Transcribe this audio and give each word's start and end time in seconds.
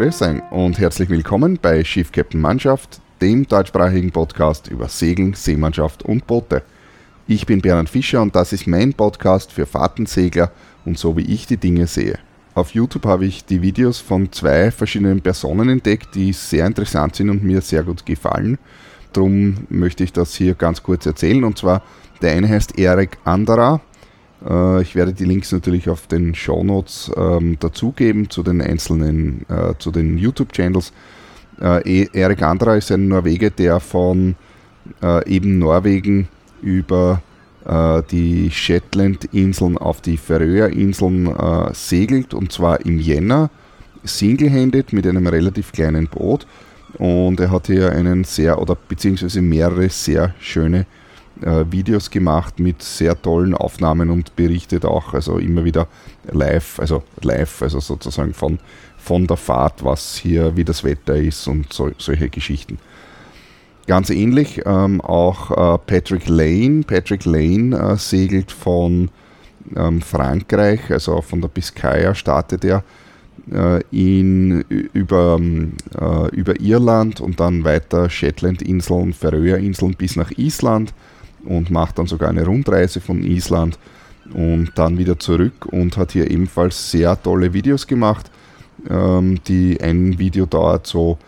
Grüß 0.00 0.22
euch 0.22 0.40
und 0.50 0.78
herzlich 0.78 1.10
willkommen 1.10 1.58
bei 1.60 1.84
Schiff 1.84 2.10
Captain 2.10 2.40
Mannschaft, 2.40 3.02
dem 3.20 3.46
deutschsprachigen 3.46 4.10
Podcast 4.10 4.68
über 4.68 4.88
Segeln, 4.88 5.34
Seemannschaft 5.34 6.04
und 6.04 6.26
Boote. 6.26 6.62
Ich 7.28 7.44
bin 7.44 7.60
Bernhard 7.60 7.90
Fischer 7.90 8.22
und 8.22 8.34
das 8.34 8.54
ist 8.54 8.66
mein 8.66 8.94
Podcast 8.94 9.52
für 9.52 9.66
Fahrtensegler 9.66 10.52
und 10.86 10.98
so 10.98 11.18
wie 11.18 11.30
ich 11.30 11.46
die 11.46 11.58
Dinge 11.58 11.86
sehe. 11.86 12.18
Auf 12.54 12.70
YouTube 12.70 13.04
habe 13.04 13.26
ich 13.26 13.44
die 13.44 13.60
Videos 13.60 13.98
von 13.98 14.32
zwei 14.32 14.70
verschiedenen 14.70 15.20
Personen 15.20 15.68
entdeckt, 15.68 16.14
die 16.14 16.32
sehr 16.32 16.66
interessant 16.66 17.16
sind 17.16 17.28
und 17.28 17.44
mir 17.44 17.60
sehr 17.60 17.82
gut 17.82 18.06
gefallen. 18.06 18.56
Darum 19.12 19.66
möchte 19.68 20.02
ich 20.02 20.14
das 20.14 20.34
hier 20.34 20.54
ganz 20.54 20.82
kurz 20.82 21.04
erzählen. 21.04 21.44
Und 21.44 21.58
zwar, 21.58 21.82
der 22.22 22.32
eine 22.32 22.48
heißt 22.48 22.78
Erik 22.78 23.18
Andara. 23.24 23.82
Äh, 24.48 24.82
ich 24.82 24.94
werde 24.94 25.12
die 25.12 25.24
Links 25.24 25.52
natürlich 25.52 25.88
auf 25.88 26.06
den 26.06 26.34
Show 26.34 26.62
Notes 26.64 27.10
ähm, 27.16 27.58
dazugeben 27.58 28.30
zu 28.30 28.42
den 28.42 28.60
einzelnen, 28.60 29.44
äh, 29.48 29.74
zu 29.78 29.90
den 29.90 30.18
YouTube-Channels. 30.18 30.92
Äh, 31.60 32.08
Erik 32.12 32.42
Andra 32.42 32.76
ist 32.76 32.90
ein 32.90 33.08
Norweger, 33.08 33.50
der 33.50 33.80
von 33.80 34.36
äh, 35.02 35.28
eben 35.28 35.58
Norwegen 35.58 36.28
über 36.62 37.22
äh, 37.64 38.02
die 38.10 38.50
Shetland-Inseln 38.50 39.78
auf 39.78 40.00
die 40.00 40.16
Färöer-Inseln 40.16 41.26
äh, 41.26 41.74
segelt 41.74 42.34
und 42.34 42.52
zwar 42.52 42.84
im 42.84 42.98
Jänner, 42.98 43.50
single-handed 44.04 44.92
mit 44.92 45.06
einem 45.06 45.26
relativ 45.26 45.72
kleinen 45.72 46.08
Boot. 46.08 46.46
Und 46.98 47.38
er 47.38 47.50
hat 47.50 47.68
hier 47.68 47.92
einen 47.92 48.24
sehr 48.24 48.60
oder 48.60 48.76
beziehungsweise 48.88 49.42
mehrere 49.42 49.88
sehr 49.88 50.34
schöne 50.40 50.86
äh, 51.42 51.64
Videos 51.70 52.10
gemacht 52.10 52.58
mit 52.58 52.82
sehr 52.82 53.20
tollen 53.20 53.54
Aufnahmen 53.54 54.10
und 54.10 54.36
berichtet 54.36 54.84
auch, 54.84 55.14
also 55.14 55.38
immer 55.38 55.64
wieder 55.64 55.88
live, 56.30 56.78
also 56.78 57.02
live, 57.22 57.62
also 57.62 57.80
sozusagen 57.80 58.34
von, 58.34 58.58
von 58.98 59.26
der 59.26 59.36
Fahrt, 59.36 59.84
was 59.84 60.16
hier, 60.16 60.56
wie 60.56 60.64
das 60.64 60.84
Wetter 60.84 61.16
ist 61.16 61.46
und 61.48 61.72
so, 61.72 61.90
solche 61.98 62.28
Geschichten. 62.28 62.78
Ganz 63.86 64.10
ähnlich 64.10 64.62
ähm, 64.66 65.00
auch 65.00 65.50
äh, 65.50 65.78
Patrick 65.78 66.28
Lane. 66.28 66.82
Patrick 66.86 67.24
Lane 67.24 67.76
äh, 67.76 67.96
segelt 67.96 68.52
von 68.52 69.10
ähm, 69.74 70.00
Frankreich, 70.00 70.90
also 70.90 71.22
von 71.22 71.40
der 71.40 71.48
Biscaya 71.48 72.14
startet 72.14 72.64
er 72.64 72.84
äh, 73.50 73.80
in, 73.90 74.60
über, 74.92 75.36
ähm, 75.38 75.72
äh, 75.98 76.28
über 76.36 76.60
Irland 76.60 77.20
und 77.20 77.40
dann 77.40 77.64
weiter 77.64 78.08
Shetland-Inseln, 78.10 79.12
Färöer-Inseln 79.12 79.94
bis 79.94 80.16
nach 80.16 80.30
Island 80.36 80.92
und 81.44 81.70
macht 81.70 81.98
dann 81.98 82.06
sogar 82.06 82.28
eine 82.28 82.44
Rundreise 82.44 83.00
von 83.00 83.22
Island 83.22 83.78
und 84.32 84.72
dann 84.74 84.98
wieder 84.98 85.18
zurück 85.18 85.66
und 85.66 85.96
hat 85.96 86.12
hier 86.12 86.30
ebenfalls 86.30 86.90
sehr 86.90 87.20
tolle 87.20 87.52
Videos 87.52 87.86
gemacht. 87.86 88.30
Ähm, 88.88 89.40
die 89.46 89.80
ein 89.80 90.18
Video 90.18 90.46
dauert 90.46 90.86
so 90.86 91.18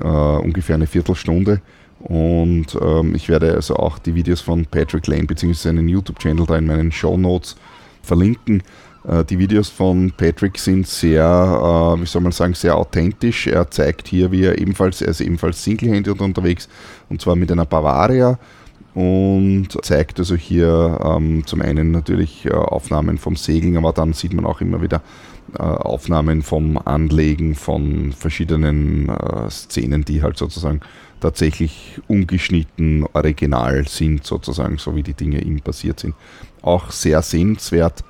äh, 0.00 0.06
ungefähr 0.06 0.76
eine 0.76 0.86
Viertelstunde 0.86 1.60
und 2.00 2.66
ähm, 2.80 3.14
ich 3.14 3.28
werde 3.28 3.54
also 3.54 3.76
auch 3.76 3.98
die 3.98 4.14
Videos 4.14 4.40
von 4.40 4.64
Patrick 4.66 5.06
Lane 5.06 5.24
bzw. 5.24 5.52
seinen 5.52 5.88
YouTube-Channel 5.88 6.46
da 6.46 6.56
in 6.56 6.66
meinen 6.66 6.92
Show 6.92 7.16
Notes 7.16 7.56
verlinken. 8.02 8.62
Äh, 9.06 9.24
die 9.24 9.38
Videos 9.38 9.68
von 9.68 10.12
Patrick 10.16 10.58
sind 10.58 10.86
sehr, 10.86 11.24
äh, 11.24 12.00
wie 12.00 12.06
soll 12.06 12.22
man 12.22 12.32
sagen, 12.32 12.54
sehr 12.54 12.76
authentisch. 12.76 13.46
Er 13.46 13.70
zeigt 13.70 14.08
hier, 14.08 14.30
wie 14.30 14.44
er 14.44 14.58
ebenfalls, 14.58 15.02
er 15.02 15.08
ist 15.08 15.20
ebenfalls 15.20 15.62
Single-Handed 15.62 16.20
unterwegs 16.20 16.68
und 17.08 17.20
zwar 17.20 17.36
mit 17.36 17.50
einer 17.50 17.66
Bavaria 17.66 18.38
und 18.96 19.68
zeigt 19.82 20.18
also 20.18 20.34
hier 20.36 20.98
ähm, 21.04 21.46
zum 21.46 21.60
einen 21.60 21.90
natürlich 21.90 22.46
äh, 22.46 22.54
Aufnahmen 22.54 23.18
vom 23.18 23.36
Segeln, 23.36 23.76
aber 23.76 23.92
dann 23.92 24.14
sieht 24.14 24.32
man 24.32 24.46
auch 24.46 24.62
immer 24.62 24.80
wieder 24.80 25.02
äh, 25.52 25.58
Aufnahmen 25.62 26.40
vom 26.40 26.78
Anlegen 26.82 27.54
von 27.54 28.14
verschiedenen 28.14 29.10
äh, 29.10 29.50
Szenen, 29.50 30.06
die 30.06 30.22
halt 30.22 30.38
sozusagen 30.38 30.80
tatsächlich 31.20 32.00
ungeschnitten 32.08 33.04
original 33.12 33.86
sind, 33.86 34.24
sozusagen, 34.24 34.78
so 34.78 34.96
wie 34.96 35.02
die 35.02 35.12
Dinge 35.12 35.42
ihm 35.42 35.60
passiert 35.60 36.00
sind. 36.00 36.14
Auch 36.62 36.90
sehr 36.90 37.20
sehenswert, 37.20 38.02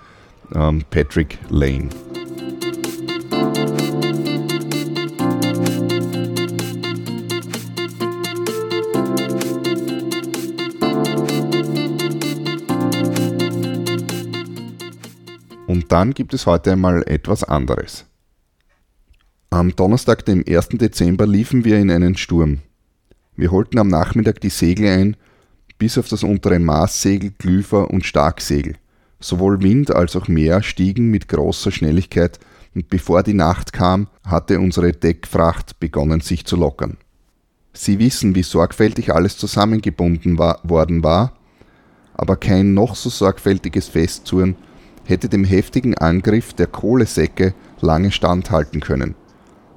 ähm, 0.55 0.85
Patrick 0.89 1.39
Lane. 1.51 1.89
Und 15.67 15.91
dann 15.91 16.15
gibt 16.15 16.33
es 16.33 16.47
heute 16.47 16.73
einmal 16.73 17.03
etwas 17.09 17.43
anderes. 17.43 18.05
Am 19.51 19.75
Donnerstag, 19.75 20.25
dem 20.25 20.45
1. 20.47 20.69
Dezember, 20.71 21.27
liefen 21.27 21.65
wir 21.65 21.79
in 21.79 21.91
einen 21.91 22.17
Sturm. 22.17 22.59
Wir 23.37 23.51
holten 23.51 23.79
am 23.79 23.89
Nachmittag 23.89 24.41
die 24.41 24.51
Segel 24.51 24.89
ein, 24.89 25.17
bis 25.79 25.99
auf 25.99 26.09
das 26.09 26.23
untere 26.23 26.59
Maßsegel, 26.59 27.33
Glüfer 27.39 27.91
und 27.91 28.07
Starksegel. 28.07 28.77
Sowohl 29.19 29.63
Wind 29.63 29.91
als 29.91 30.15
auch 30.15 30.29
Meer 30.29 30.63
stiegen 30.63 31.11
mit 31.11 31.29
großer 31.29 31.73
Schnelligkeit 31.73 32.39
und 32.75 32.89
bevor 32.89 33.23
die 33.23 33.35
Nacht 33.35 33.73
kam, 33.73 34.09
hatte 34.25 34.61
unsere 34.61 34.93
Deckfracht 34.93 35.81
begonnen 35.81 36.21
sich 36.21 36.45
zu 36.45 36.57
lockern. 36.57 36.97
Sie 37.73 37.99
wissen, 37.99 38.35
wie 38.35 38.43
sorgfältig 38.43 39.13
alles 39.13 39.37
zusammengebunden 39.37 40.39
war, 40.39 40.61
worden 40.63 41.03
war, 41.03 41.33
aber 42.15 42.37
kein 42.37 42.73
noch 42.73 42.95
so 42.95 43.11
sorgfältiges 43.11 43.89
Festzurren 43.89 44.57
hätte 45.07 45.29
dem 45.29 45.45
heftigen 45.45 45.97
Angriff 45.97 46.53
der 46.53 46.67
Kohlesäcke 46.67 47.55
lange 47.81 48.11
standhalten 48.11 48.81
können. 48.81 49.15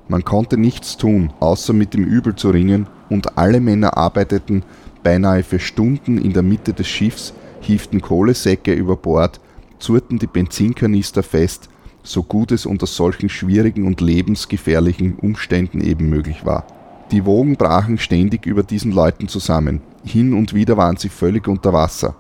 Man 0.07 0.25
konnte 0.25 0.57
nichts 0.57 0.97
tun, 0.97 1.31
außer 1.40 1.73
mit 1.73 1.94
dem 1.94 2.03
Übel 2.03 2.35
zu 2.35 2.50
ringen, 2.50 2.88
und 3.09 3.38
alle 3.38 3.59
Männer 3.59 3.97
arbeiteten 3.97 4.63
beinahe 5.03 5.44
für 5.44 5.59
Stunden 5.59 6.17
in 6.17 6.34
der 6.34 6.44
Mitte 6.44 6.73
des 6.73 6.88
Schiffs, 6.88 7.34
hieften 7.62 8.01
Kohlesäcke 8.01 8.73
über 8.73 8.95
Bord, 8.95 9.40
zurten 9.79 10.19
die 10.19 10.28
Benzinkanister 10.28 11.23
fest, 11.23 11.69
so 12.03 12.23
gut 12.23 12.51
es 12.51 12.66
unter 12.66 12.88
solchen 12.88 13.29
schwierigen 13.29 13.85
und 13.85 14.01
lebensgefährlichen 14.01 15.16
Umständen 15.16 15.81
eben 15.81 16.09
möglich 16.09 16.46
war. 16.46 16.66
Die 17.11 17.25
Wogen 17.25 17.56
brachen 17.56 17.97
ständig 17.97 18.46
über 18.46 18.63
diesen 18.63 18.91
Leuten 18.91 19.28
zusammen, 19.28 19.81
hin 20.03 20.34
und 20.34 20.53
wieder 20.53 20.78
waren 20.78 20.97
sie 20.97 21.09
völlig 21.09 21.47
unter 21.47 21.73
Wasser. 21.73 22.16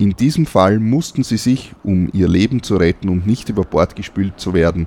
In 0.00 0.16
diesem 0.16 0.46
Fall 0.46 0.80
mussten 0.80 1.24
sie 1.24 1.36
sich, 1.36 1.74
um 1.84 2.08
ihr 2.14 2.26
Leben 2.26 2.62
zu 2.62 2.76
retten 2.76 3.10
und 3.10 3.26
nicht 3.26 3.50
über 3.50 3.64
Bord 3.64 3.96
gespült 3.96 4.40
zu 4.40 4.54
werden, 4.54 4.86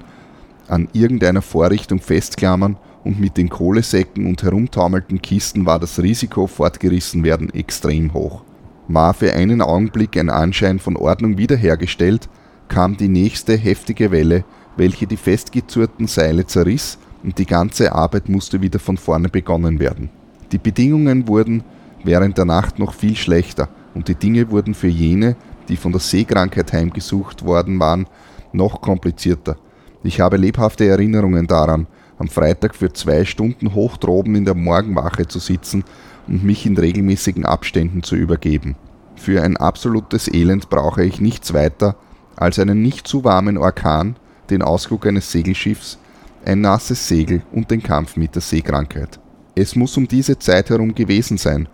an 0.68 0.88
irgendeiner 0.92 1.44
Vorrichtung 1.44 2.00
festklammern 2.00 2.78
und 3.04 3.20
mit 3.20 3.38
den 3.38 3.48
Kohlesäcken 3.48 4.26
und 4.26 4.42
herumtaumelnden 4.42 5.22
Kisten 5.22 5.68
war 5.68 5.78
das 5.78 6.02
Risiko, 6.02 6.48
fortgerissen 6.48 7.24
werden, 7.24 7.54
extrem 7.54 8.16
hoch. 8.16 8.42
War 8.88 9.14
für 9.14 9.34
einen 9.34 9.62
Augenblick 9.62 10.18
ein 10.18 10.32
Anschein 10.32 10.80
von 10.80 10.98
Ordnung 10.98 11.38
wiederhergestellt, 11.38 12.28
kam 12.68 12.98
die 12.98 13.08
nächste 13.08 13.56
heftige 13.56 14.10
Welle, 14.10 14.46
welche 14.78 15.06
die 15.06 15.18
festgezurrten 15.18 16.08
Seile 16.08 16.48
zerriss 16.48 16.98
und 17.22 17.38
die 17.38 17.46
ganze 17.46 17.94
Arbeit 17.94 18.30
musste 18.30 18.64
wieder 18.64 18.80
von 18.80 18.98
vorne 18.98 19.30
begonnen 19.30 19.80
werden. 19.80 20.10
Die 20.52 20.58
Bedingungen 20.58 21.28
wurden 21.28 21.64
während 22.04 22.40
der 22.40 22.46
Nacht 22.46 22.80
noch 22.80 22.96
viel 22.96 23.16
schlechter 23.16 23.70
und 23.94 24.08
die 24.08 24.16
Dinge 24.16 24.50
wurden 24.50 24.74
für 24.74 24.88
jene, 24.88 25.36
die 25.70 25.78
von 25.78 25.92
der 25.92 26.02
Seekrankheit 26.02 26.74
heimgesucht 26.74 27.46
worden 27.46 27.80
waren, 27.80 28.08
noch 28.52 28.82
komplizierter. 28.82 29.56
Ich 30.04 30.20
habe 30.20 30.38
lebhafte 30.38 30.86
Erinnerungen 30.86 31.48
daran, 31.48 31.88
am 32.18 32.28
Freitag 32.28 32.76
für 32.76 32.92
zwei 32.94 33.26
Stunden 33.26 33.74
hoch 33.74 33.98
droben 33.98 34.36
in 34.36 34.46
der 34.46 34.56
Morgenwache 34.56 35.28
zu 35.28 35.40
sitzen 35.40 35.84
und 36.28 36.44
mich 36.44 36.66
in 36.66 36.78
regelmäßigen 36.78 37.46
Abständen 37.46 38.04
zu 38.04 38.16
übergeben. 38.16 38.76
Für 39.16 39.42
ein 39.42 39.58
absolutes 39.58 40.32
Elend 40.32 40.70
brauche 40.70 41.04
ich 41.04 41.22
nichts 41.22 41.54
weiter 41.54 41.96
als 42.36 42.60
einen 42.60 42.82
nicht 42.82 43.08
zu 43.08 43.24
warmen 43.24 43.58
Orkan, 43.58 44.16
den 44.50 44.62
Ausguck 44.62 45.06
eines 45.06 45.32
Segelschiffs, 45.32 45.98
ein 46.46 46.62
nasses 46.62 47.08
Segel 47.08 47.44
und 47.52 47.72
den 47.72 47.82
Kampf 47.82 48.18
mit 48.18 48.36
der 48.36 48.42
Seekrankheit. 48.42 49.20
Es 49.56 49.76
muss 49.76 49.96
um 49.98 50.08
diese 50.08 50.40
Zeit 50.40 50.70
herum 50.70 50.96
gewesen 50.96 51.38
sein, 51.38 51.68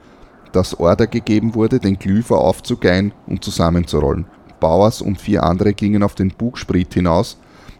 dass 0.52 0.80
Order 0.80 1.08
gegeben 1.08 1.56
wurde, 1.56 1.80
den 1.80 2.00
Glüfer 2.00 2.38
aufzugeilen 2.38 3.14
und 3.28 3.44
zusammenzurollen. 3.44 4.26
Bauers 4.60 5.02
und 5.02 5.20
vier 5.20 5.44
andere 5.44 5.74
gingen 5.74 6.04
auf 6.04 6.16
den 6.16 6.32
Bugspriet 6.32 6.94
hinaus 6.94 7.38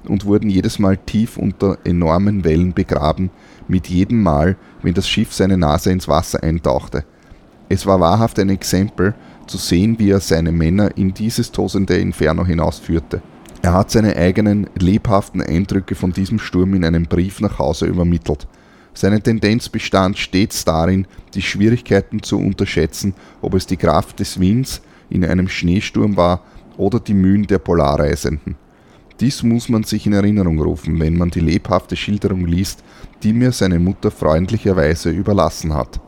und 0.08 0.26
wurden 0.26 0.50
jedes 0.50 0.80
Mal 0.80 0.98
tief 0.98 1.38
unter 1.38 1.78
enormen 1.84 2.44
Wellen 2.44 2.74
begraben, 2.74 3.32
mit 3.68 3.88
jedem 3.88 4.24
Mal, 4.24 4.56
wenn 4.82 4.94
das 4.94 5.08
Schiff 5.08 5.34
seine 5.34 5.58
Nase 5.58 5.92
ins 5.92 6.08
Wasser 6.08 6.42
eintauchte. 6.42 7.04
Es 7.68 7.86
war 7.86 8.00
wahrhaft 8.00 8.40
ein 8.40 8.50
Exempel, 8.50 9.14
zu 9.46 9.58
sehen, 9.58 9.98
wie 10.00 10.12
er 10.12 10.20
seine 10.20 10.52
Männer 10.52 10.96
in 10.96 11.14
dieses 11.14 11.52
tosende 11.52 11.98
Inferno 11.98 12.46
hinausführte. 12.46 13.22
Er 13.62 13.74
hat 13.74 13.92
seine 13.92 14.16
eigenen 14.16 14.70
lebhaften 14.78 15.42
Eindrücke 15.42 15.96
von 15.96 16.14
diesem 16.14 16.40
Sturm 16.40 16.74
in 16.76 16.86
einem 16.86 17.08
Brief 17.08 17.42
nach 17.42 17.60
Hause 17.60 17.88
übermittelt. 17.88 18.48
Seine 19.00 19.22
Tendenz 19.22 19.70
bestand 19.70 20.18
stets 20.18 20.66
darin, 20.66 21.08
die 21.34 21.42
Schwierigkeiten 21.42 22.22
zu 22.22 22.38
unterschätzen, 22.38 23.14
ob 23.42 23.54
es 23.54 23.66
die 23.66 23.78
Kraft 23.78 24.20
des 24.20 24.42
Winds 24.42 24.82
in 25.10 25.24
einem 25.24 25.48
Schneesturm 25.48 26.18
war 26.18 26.42
oder 26.76 27.00
die 27.00 27.14
Mühen 27.14 27.48
der 27.48 27.60
Polarreisenden. 27.60 28.58
Dies 29.22 29.42
muss 29.42 29.70
man 29.70 29.86
sich 29.86 30.06
in 30.06 30.12
Erinnerung 30.12 30.60
rufen, 30.60 31.00
wenn 31.00 31.18
man 31.18 31.30
die 31.30 31.40
lebhafte 31.40 31.96
Schilderung 31.96 32.46
liest, 32.46 32.84
die 33.24 33.32
mir 33.32 33.54
seine 33.54 33.80
Mutter 33.80 34.12
freundlicherweise 34.12 35.12
überlassen 35.12 35.74
hat. 35.74 36.02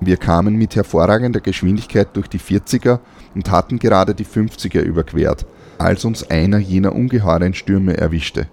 Wir 0.00 0.16
kamen 0.16 0.56
mit 0.56 0.74
hervorragender 0.74 1.38
Geschwindigkeit 1.40 2.08
durch 2.14 2.26
die 2.26 2.40
40er 2.40 2.98
und 3.36 3.48
hatten 3.52 3.78
gerade 3.78 4.12
die 4.12 4.26
50er 4.26 4.80
überquert, 4.80 5.46
als 5.78 6.04
uns 6.04 6.28
einer 6.28 6.58
jener 6.58 6.96
ungeheuren 6.96 7.54
Stürme 7.54 7.96
erwischte. 7.96 8.48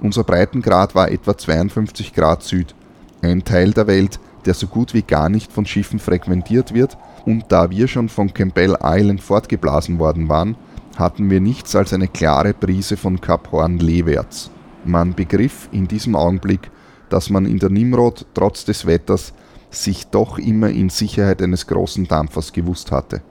Unser 0.00 0.24
Breitengrad 0.24 0.96
war 0.96 1.12
etwa 1.12 1.38
52 1.38 2.14
Grad 2.14 2.42
Süd, 2.42 2.74
ein 3.22 3.44
Teil 3.44 3.72
der 3.72 3.86
Welt, 3.86 4.18
der 4.44 4.54
so 4.54 4.66
gut 4.66 4.94
wie 4.94 5.02
gar 5.02 5.28
nicht 5.28 5.52
von 5.52 5.64
Schiffen 5.64 5.98
frequentiert 5.98 6.74
wird, 6.74 6.98
und 7.24 7.44
da 7.48 7.70
wir 7.70 7.86
schon 7.86 8.08
von 8.08 8.34
Campbell 8.34 8.76
Island 8.82 9.22
fortgeblasen 9.22 9.98
worden 9.98 10.28
waren, 10.28 10.56
hatten 10.96 11.30
wir 11.30 11.40
nichts 11.40 11.74
als 11.76 11.92
eine 11.92 12.08
klare 12.08 12.52
Brise 12.52 12.96
von 12.96 13.20
Kap 13.20 13.52
Horn 13.52 13.78
leewärts. 13.78 14.50
Man 14.84 15.14
begriff 15.14 15.68
in 15.72 15.86
diesem 15.86 16.16
Augenblick, 16.16 16.70
dass 17.08 17.30
man 17.30 17.46
in 17.46 17.58
der 17.58 17.70
Nimrod 17.70 18.26
trotz 18.34 18.64
des 18.64 18.86
Wetters 18.86 19.32
sich 19.70 20.08
doch 20.08 20.38
immer 20.38 20.68
in 20.68 20.90
Sicherheit 20.90 21.40
eines 21.40 21.66
großen 21.66 22.08
Dampfers 22.08 22.52
gewusst 22.52 22.90
hatte. 22.90 23.22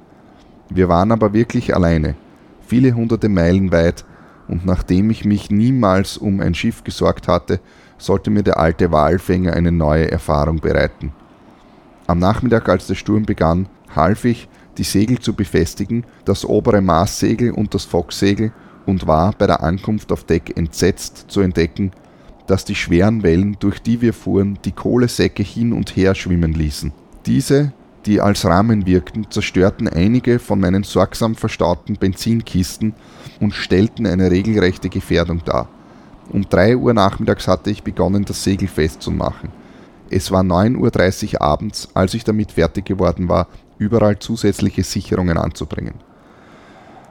Wir 0.70 0.88
waren 0.88 1.12
aber 1.12 1.34
wirklich 1.34 1.76
alleine, 1.76 2.16
viele 2.66 2.94
hunderte 2.94 3.30
Meilen 3.30 3.72
weit, 3.72 4.06
und 4.48 4.66
nachdem 4.66 5.10
ich 5.10 5.24
mich 5.24 5.52
niemals 5.52 6.18
um 6.18 6.40
ein 6.40 6.56
Schiff 6.56 6.84
gesorgt 6.84 7.28
hatte, 7.28 7.60
sollte 8.02 8.30
mir 8.32 8.44
der 8.44 8.58
alte 8.58 8.92
Walfänger 8.92 9.54
eine 9.54 9.72
neue 9.72 10.12
Erfahrung 10.12 10.60
bereiten. 10.60 11.14
Am 12.08 12.20
Nachmittag, 12.20 12.68
als 12.68 12.88
der 12.88 12.96
Sturm 12.96 13.26
begann, 13.26 13.68
half 13.96 14.26
ich, 14.26 14.50
die 14.78 14.84
Segel 14.84 15.20
zu 15.20 15.34
befestigen, 15.34 16.06
das 16.26 16.46
obere 16.46 16.82
Maßsegel 16.82 17.52
und 17.52 17.74
das 17.74 17.86
Focksegel 17.86 18.52
und 18.86 19.06
war 19.06 19.34
bei 19.38 19.48
der 19.48 19.62
Ankunft 19.64 20.12
auf 20.12 20.24
Deck 20.24 20.58
entsetzt 20.58 21.26
zu 21.28 21.42
entdecken, 21.42 21.92
dass 22.48 22.66
die 22.66 22.76
schweren 22.76 23.22
Wellen, 23.24 23.58
durch 23.60 23.82
die 23.82 24.02
wir 24.02 24.14
fuhren, 24.14 24.58
die 24.66 24.72
Kohlesäcke 24.72 25.44
hin 25.44 25.72
und 25.72 25.96
her 25.96 26.16
schwimmen 26.16 26.54
ließen. 26.54 26.92
Diese, 27.26 27.72
die 28.06 28.20
als 28.20 28.46
Rahmen 28.46 28.88
wirkten, 28.88 29.30
zerstörten 29.30 29.88
einige 29.88 30.40
von 30.40 30.60
meinen 30.60 30.84
sorgsam 30.84 31.36
verstauten 31.36 31.98
Benzinkisten 31.98 32.94
und 33.40 33.54
stellten 33.54 34.08
eine 34.08 34.32
regelrechte 34.32 34.90
Gefährdung 34.90 35.44
dar. 35.46 35.70
Um 36.32 36.48
3 36.48 36.78
Uhr 36.78 36.94
nachmittags 36.94 37.48
hatte 37.48 37.72
ich 37.72 37.84
begonnen, 37.84 38.24
das 38.24 38.44
Segel 38.44 38.70
festzumachen. 38.70 39.50
Es 40.10 40.32
war 40.32 40.44
9.30 40.44 41.34
Uhr 41.34 41.42
abends, 41.42 41.90
als 41.94 42.14
ich 42.14 42.24
damit 42.24 42.54
fertig 42.54 42.86
geworden 42.86 43.28
war, 43.28 43.48
überall 43.78 44.18
zusätzliche 44.18 44.84
Sicherungen 44.84 45.38
anzubringen. 45.38 45.96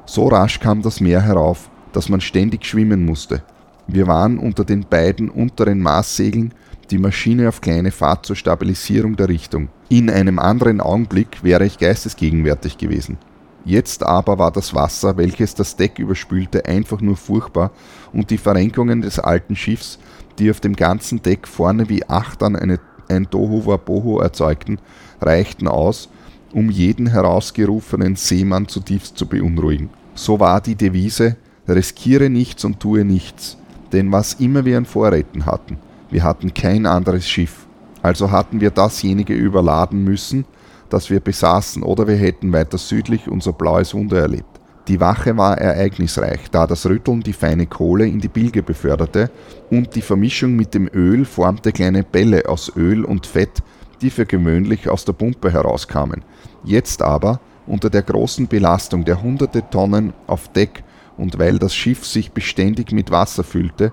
So 0.06 0.28
rasch 0.28 0.58
kam 0.58 0.80
das 0.80 1.00
Meer 1.00 1.20
herauf, 1.20 1.70
dass 1.92 2.08
man 2.08 2.22
ständig 2.22 2.64
schwimmen 2.64 3.04
musste. 3.04 3.42
Wir 3.86 4.06
waren 4.06 4.38
unter 4.38 4.64
den 4.64 4.86
beiden 4.88 5.28
unteren 5.28 5.80
Maßsegeln, 5.80 6.54
die 6.90 6.98
Maschine 6.98 7.48
auf 7.48 7.60
kleine 7.60 7.90
Fahrt 7.90 8.24
zur 8.24 8.36
Stabilisierung 8.36 9.16
der 9.16 9.28
Richtung. 9.28 9.68
In 9.88 10.08
einem 10.08 10.38
anderen 10.38 10.80
Augenblick 10.80 11.42
wäre 11.42 11.66
ich 11.66 11.78
geistesgegenwärtig 11.78 12.78
gewesen. 12.78 13.18
Jetzt 13.64 14.02
aber 14.02 14.38
war 14.38 14.50
das 14.50 14.74
Wasser, 14.74 15.16
welches 15.16 15.54
das 15.54 15.76
Deck 15.76 15.98
überspülte, 15.98 16.64
einfach 16.64 17.00
nur 17.00 17.16
furchtbar 17.16 17.72
und 18.12 18.30
die 18.30 18.38
Verrenkungen 18.38 19.02
des 19.02 19.18
alten 19.18 19.54
Schiffs, 19.54 19.98
die 20.38 20.50
auf 20.50 20.60
dem 20.60 20.74
ganzen 20.74 21.22
Deck 21.22 21.46
vorne 21.46 21.88
wie 21.88 22.08
Achtern 22.08 22.56
eine, 22.56 22.80
ein 23.08 23.28
Tohu 23.28 23.66
Wabohu 23.66 24.18
erzeugten, 24.18 24.78
reichten 25.20 25.68
aus, 25.68 26.08
um 26.52 26.70
jeden 26.70 27.06
herausgerufenen 27.08 28.16
Seemann 28.16 28.66
zutiefst 28.66 29.18
zu 29.18 29.26
beunruhigen. 29.26 29.90
So 30.14 30.40
war 30.40 30.60
die 30.60 30.74
Devise, 30.74 31.36
riskiere 31.68 32.30
nichts 32.30 32.64
und 32.64 32.80
tue 32.80 33.04
nichts, 33.04 33.58
denn 33.92 34.10
was 34.10 34.34
immer 34.34 34.64
wir 34.64 34.78
an 34.78 34.86
Vorräten 34.86 35.46
hatten, 35.46 35.78
wir 36.10 36.24
hatten 36.24 36.54
kein 36.54 36.86
anderes 36.86 37.28
Schiff, 37.28 37.66
also 38.02 38.30
hatten 38.30 38.60
wir 38.60 38.70
dasjenige 38.70 39.34
überladen 39.34 40.02
müssen, 40.02 40.46
das 40.92 41.10
wir 41.10 41.20
besaßen, 41.20 41.82
oder 41.82 42.06
wir 42.06 42.16
hätten 42.16 42.52
weiter 42.52 42.78
südlich 42.78 43.28
unser 43.28 43.52
blaues 43.52 43.94
Wunder 43.94 44.18
erlebt. 44.18 44.60
Die 44.88 45.00
Wache 45.00 45.36
war 45.36 45.56
ereignisreich, 45.58 46.50
da 46.50 46.66
das 46.66 46.86
Rütteln 46.86 47.20
die 47.20 47.32
feine 47.32 47.66
Kohle 47.66 48.06
in 48.06 48.18
die 48.18 48.28
Bilge 48.28 48.62
beförderte 48.62 49.30
und 49.70 49.94
die 49.94 50.02
Vermischung 50.02 50.56
mit 50.56 50.74
dem 50.74 50.88
Öl 50.92 51.24
formte 51.24 51.70
kleine 51.70 52.02
Bälle 52.02 52.48
aus 52.48 52.72
Öl 52.76 53.04
und 53.04 53.26
Fett, 53.26 53.62
die 54.00 54.10
für 54.10 54.26
gewöhnlich 54.26 54.88
aus 54.88 55.04
der 55.04 55.12
Pumpe 55.12 55.52
herauskamen. 55.52 56.24
Jetzt 56.64 57.02
aber, 57.02 57.40
unter 57.66 57.88
der 57.88 58.02
großen 58.02 58.48
Belastung 58.48 59.04
der 59.04 59.22
hunderte 59.22 59.68
Tonnen 59.70 60.12
auf 60.26 60.48
Deck 60.48 60.82
und 61.16 61.38
weil 61.38 61.58
das 61.58 61.74
Schiff 61.74 62.04
sich 62.04 62.32
beständig 62.32 62.90
mit 62.92 63.10
Wasser 63.10 63.44
füllte, 63.44 63.92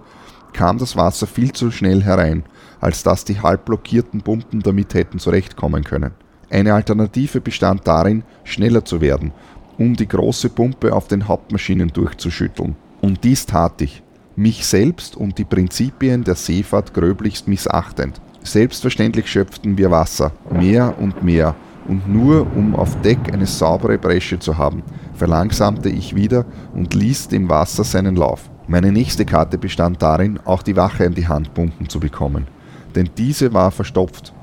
kam 0.54 0.78
das 0.78 0.96
Wasser 0.96 1.28
viel 1.28 1.52
zu 1.52 1.70
schnell 1.70 2.02
herein, 2.04 2.44
als 2.80 3.04
dass 3.04 3.26
die 3.26 3.40
halb 3.40 3.66
blockierten 3.66 4.22
Pumpen 4.22 4.62
damit 4.62 4.94
hätten 4.94 5.20
zurechtkommen 5.20 5.84
können. 5.84 6.14
Eine 6.50 6.74
Alternative 6.74 7.42
bestand 7.42 7.88
darin, 7.88 8.24
schneller 8.44 8.86
zu 8.86 9.02
werden, 9.02 9.32
um 9.78 9.96
die 9.96 10.08
große 10.08 10.50
Pumpe 10.50 10.94
auf 10.94 11.08
den 11.08 11.28
Hauptmaschinen 11.28 11.90
durchzuschütteln. 11.90 12.76
Und 13.02 13.24
dies 13.24 13.46
tat 13.46 13.82
ich, 13.82 14.02
mich 14.36 14.66
selbst 14.66 15.18
und 15.18 15.38
die 15.38 15.46
Prinzipien 15.46 16.24
der 16.24 16.36
Seefahrt 16.36 16.94
gröblichst 16.94 17.48
missachtend. 17.48 18.22
Selbstverständlich 18.44 19.28
schöpften 19.28 19.78
wir 19.78 19.92
Wasser, 19.92 20.32
mehr 20.52 20.96
und 21.00 21.24
mehr, 21.24 21.56
und 21.88 22.08
nur 22.08 22.48
um 22.56 22.76
auf 22.76 23.00
Deck 23.02 23.34
eine 23.34 23.46
saubere 23.46 23.98
Bresche 23.98 24.40
zu 24.40 24.58
haben, 24.58 24.84
verlangsamte 25.14 25.90
ich 25.90 26.16
wieder 26.16 26.46
und 26.74 26.94
ließ 26.94 27.30
dem 27.30 27.50
Wasser 27.50 27.84
seinen 27.84 28.16
Lauf. 28.16 28.50
Meine 28.68 28.92
nächste 28.92 29.26
Karte 29.26 29.58
bestand 29.58 30.02
darin, 30.02 30.40
auch 30.44 30.62
die 30.62 30.76
Wache 30.76 31.06
in 31.06 31.14
die 31.14 31.28
Handpumpen 31.28 31.88
zu 31.88 32.00
bekommen, 32.00 32.48
denn 32.96 33.10
diese 33.18 33.54
war 33.54 33.72
verstopft, 33.72 34.34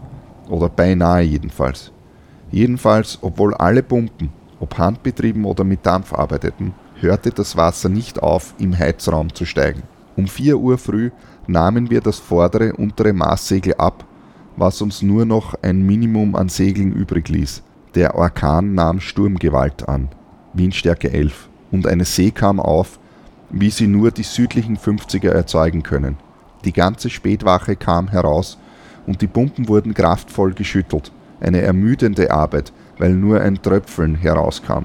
oder 0.48 0.68
beinahe 0.68 1.22
jedenfalls. 1.22 1.92
Jedenfalls, 2.50 3.18
obwohl 3.20 3.54
alle 3.54 3.82
Pumpen, 3.82 4.30
ob 4.60 4.78
handbetrieben 4.78 5.44
oder 5.44 5.64
mit 5.64 5.84
Dampf 5.84 6.12
arbeiteten, 6.12 6.74
hörte 7.00 7.30
das 7.30 7.56
Wasser 7.56 7.88
nicht 7.88 8.22
auf, 8.22 8.54
im 8.58 8.78
Heizraum 8.78 9.34
zu 9.34 9.44
steigen. 9.44 9.82
Um 10.16 10.28
4 10.28 10.58
Uhr 10.58 10.78
früh 10.78 11.10
nahmen 11.46 11.90
wir 11.90 12.00
das 12.00 12.18
vordere 12.18 12.72
untere 12.74 13.12
Maßsegel 13.12 13.74
ab, 13.74 14.04
was 14.56 14.80
uns 14.80 15.02
nur 15.02 15.24
noch 15.24 15.54
ein 15.62 15.84
Minimum 15.84 16.36
an 16.36 16.48
Segeln 16.48 16.92
übrig 16.92 17.28
ließ. 17.28 17.62
Der 17.94 18.14
Orkan 18.14 18.74
nahm 18.74 19.00
Sturmgewalt 19.00 19.88
an, 19.88 20.08
Windstärke 20.52 21.12
11, 21.12 21.48
und 21.72 21.86
eine 21.86 22.04
See 22.04 22.30
kam 22.30 22.60
auf, 22.60 22.98
wie 23.50 23.70
sie 23.70 23.86
nur 23.86 24.10
die 24.10 24.22
südlichen 24.22 24.76
50er 24.76 25.30
erzeugen 25.30 25.82
können. 25.82 26.16
Die 26.64 26.72
ganze 26.72 27.10
Spätwache 27.10 27.76
kam 27.76 28.08
heraus 28.08 28.58
und 29.06 29.20
die 29.22 29.26
Pumpen 29.26 29.68
wurden 29.68 29.94
kraftvoll 29.94 30.54
geschüttelt. 30.54 31.12
Eine 31.40 31.60
ermüdende 31.60 32.30
Arbeit, 32.30 32.72
weil 32.98 33.14
nur 33.14 33.40
ein 33.40 33.60
Tröpfeln 33.60 34.14
herauskam. 34.14 34.84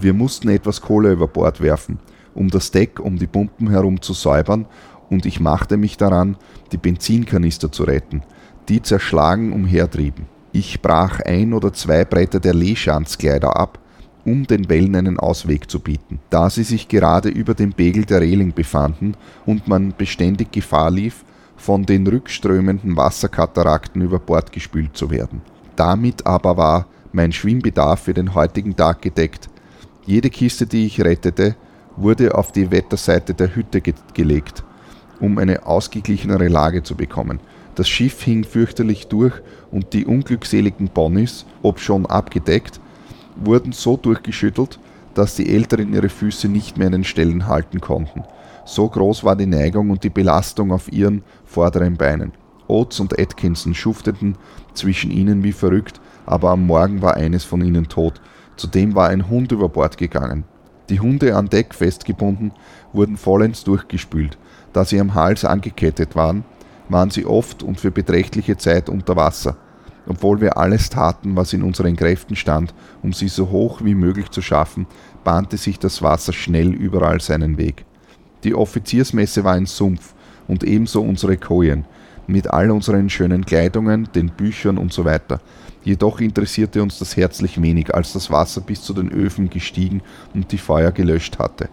Wir 0.00 0.12
mussten 0.12 0.48
etwas 0.48 0.80
Kohle 0.80 1.12
über 1.12 1.26
Bord 1.26 1.60
werfen, 1.60 1.98
um 2.34 2.48
das 2.48 2.70
Deck 2.70 3.00
um 3.00 3.18
die 3.18 3.26
Pumpen 3.26 3.70
herum 3.70 4.00
zu 4.02 4.12
säubern 4.12 4.66
und 5.08 5.26
ich 5.26 5.40
machte 5.40 5.76
mich 5.76 5.96
daran, 5.96 6.36
die 6.72 6.76
Benzinkanister 6.76 7.70
zu 7.70 7.84
retten, 7.84 8.22
die 8.68 8.82
zerschlagen 8.82 9.52
umhertrieben. 9.52 10.26
Ich 10.52 10.82
brach 10.82 11.20
ein 11.20 11.52
oder 11.52 11.72
zwei 11.72 12.04
Bretter 12.04 12.40
der 12.40 12.54
Lehschanzkleider 12.54 13.56
ab, 13.56 13.78
um 14.24 14.46
den 14.46 14.68
Wellen 14.68 14.96
einen 14.96 15.20
Ausweg 15.20 15.70
zu 15.70 15.80
bieten, 15.80 16.18
da 16.30 16.50
sie 16.50 16.64
sich 16.64 16.88
gerade 16.88 17.28
über 17.28 17.54
dem 17.54 17.72
Pegel 17.72 18.04
der 18.04 18.20
Reling 18.20 18.52
befanden 18.52 19.14
und 19.44 19.68
man 19.68 19.94
beständig 19.96 20.50
Gefahr 20.50 20.90
lief, 20.90 21.24
von 21.56 21.84
den 21.84 22.06
rückströmenden 22.06 22.96
Wasserkatarakten 22.96 24.02
über 24.02 24.18
Bord 24.18 24.52
gespült 24.52 24.96
zu 24.96 25.10
werden. 25.10 25.42
Damit 25.74 26.26
aber 26.26 26.56
war 26.56 26.86
mein 27.12 27.32
Schwimmbedarf 27.32 28.00
für 28.00 28.14
den 28.14 28.34
heutigen 28.34 28.76
Tag 28.76 29.02
gedeckt. 29.02 29.48
Jede 30.04 30.30
Kiste, 30.30 30.66
die 30.66 30.86
ich 30.86 31.00
rettete, 31.00 31.56
wurde 31.96 32.34
auf 32.34 32.52
die 32.52 32.70
Wetterseite 32.70 33.34
der 33.34 33.54
Hütte 33.54 33.80
ge 33.80 33.94
gelegt 34.14 34.64
um 35.20 35.38
eine 35.38 35.66
ausgeglichenere 35.66 36.48
Lage 36.48 36.82
zu 36.82 36.94
bekommen. 36.94 37.40
Das 37.74 37.88
Schiff 37.88 38.22
hing 38.22 38.44
fürchterlich 38.44 39.08
durch 39.08 39.34
und 39.70 39.92
die 39.92 40.06
unglückseligen 40.06 40.88
Ponys, 40.88 41.44
obschon 41.62 42.06
abgedeckt, 42.06 42.80
wurden 43.36 43.72
so 43.72 43.96
durchgeschüttelt, 43.96 44.78
dass 45.14 45.34
die 45.34 45.52
Älteren 45.54 45.92
ihre 45.92 46.08
Füße 46.08 46.48
nicht 46.48 46.78
mehr 46.78 46.88
in 46.88 46.92
den 46.92 47.04
Stellen 47.04 47.46
halten 47.46 47.80
konnten. 47.80 48.24
So 48.66 48.88
groß 48.88 49.22
war 49.22 49.36
die 49.36 49.46
Neigung 49.46 49.90
und 49.90 50.02
die 50.02 50.10
Belastung 50.10 50.72
auf 50.72 50.92
ihren 50.92 51.22
vorderen 51.44 51.96
Beinen. 51.96 52.32
Oates 52.66 52.98
und 52.98 53.16
Atkinson 53.16 53.74
schufteten 53.74 54.36
zwischen 54.74 55.12
ihnen 55.12 55.44
wie 55.44 55.52
verrückt, 55.52 56.00
aber 56.26 56.50
am 56.50 56.66
Morgen 56.66 57.00
war 57.00 57.14
eines 57.14 57.44
von 57.44 57.62
ihnen 57.62 57.88
tot. 57.88 58.20
Zudem 58.56 58.96
war 58.96 59.08
ein 59.08 59.30
Hund 59.30 59.52
über 59.52 59.68
Bord 59.68 59.96
gegangen. 59.96 60.42
Die 60.88 60.98
Hunde 60.98 61.36
an 61.36 61.48
Deck 61.48 61.74
festgebunden 61.74 62.50
wurden 62.92 63.16
vollends 63.16 63.62
durchgespült. 63.62 64.36
Da 64.72 64.84
sie 64.84 64.98
am 64.98 65.14
Hals 65.14 65.44
angekettet 65.44 66.16
waren, 66.16 66.44
waren 66.88 67.10
sie 67.10 67.24
oft 67.24 67.62
und 67.62 67.78
für 67.78 67.92
beträchtliche 67.92 68.56
Zeit 68.56 68.88
unter 68.88 69.14
Wasser, 69.14 69.56
obwohl 70.08 70.40
wir 70.40 70.56
alles 70.56 70.90
taten, 70.90 71.36
was 71.36 71.52
in 71.52 71.62
unseren 71.62 71.94
Kräften 71.94 72.34
stand, 72.34 72.74
um 73.02 73.12
sie 73.12 73.28
so 73.28 73.50
hoch 73.50 73.80
wie 73.84 73.94
möglich 73.94 74.30
zu 74.30 74.42
schaffen, 74.42 74.88
bahnte 75.22 75.56
sich 75.56 75.78
das 75.78 76.02
Wasser 76.02 76.32
schnell 76.32 76.74
überall 76.74 77.20
seinen 77.20 77.58
Weg. 77.58 77.85
Die 78.46 78.54
Offiziersmesse 78.54 79.42
war 79.42 79.54
ein 79.54 79.66
Sumpf 79.66 80.14
und 80.46 80.62
ebenso 80.62 81.02
unsere 81.02 81.36
Kojen, 81.36 81.84
mit 82.28 82.46
all 82.46 82.70
unseren 82.70 83.10
schönen 83.10 83.44
Kleidungen, 83.44 84.08
den 84.14 84.28
Büchern 84.28 84.78
und 84.78 84.92
so 84.92 85.04
weiter. 85.04 85.40
Jedoch 85.82 86.20
interessierte 86.20 86.80
uns 86.80 87.00
das 87.00 87.16
herzlich 87.16 87.60
wenig, 87.60 87.92
als 87.92 88.12
das 88.12 88.30
Wasser 88.30 88.60
bis 88.60 88.82
zu 88.82 88.94
den 88.94 89.10
Öfen 89.10 89.50
gestiegen 89.50 90.00
und 90.32 90.52
die 90.52 90.58
Feuer 90.58 90.92
gelöscht 90.92 91.40
hatte. 91.40 91.68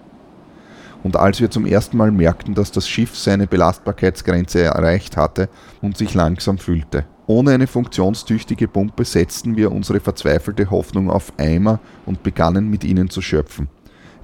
Und 1.04 1.16
als 1.16 1.40
wir 1.40 1.52
zum 1.52 1.68
ersten 1.68 1.96
Mal 1.96 2.12
merkten, 2.12 2.56
dass 2.56 2.72
das 2.72 2.90
Schiff 2.90 3.16
seine 3.16 3.46
Belastbarkeitsgrenze 3.46 4.64
erreicht 4.64 5.16
hatte 5.16 5.50
und 5.84 5.96
sich 5.96 6.16
langsam 6.16 6.58
füllte. 6.58 7.06
Ohne 7.28 7.52
eine 7.52 7.68
funktionstüchtige 7.68 8.68
Pumpe 8.68 9.06
setzten 9.06 9.56
wir 9.58 9.72
unsere 9.72 10.00
verzweifelte 10.00 10.72
Hoffnung 10.72 11.12
auf 11.12 11.34
Eimer 11.38 11.80
und 12.08 12.24
begannen 12.24 12.68
mit 12.72 12.84
ihnen 12.84 13.12
zu 13.12 13.22
schöpfen. 13.22 13.68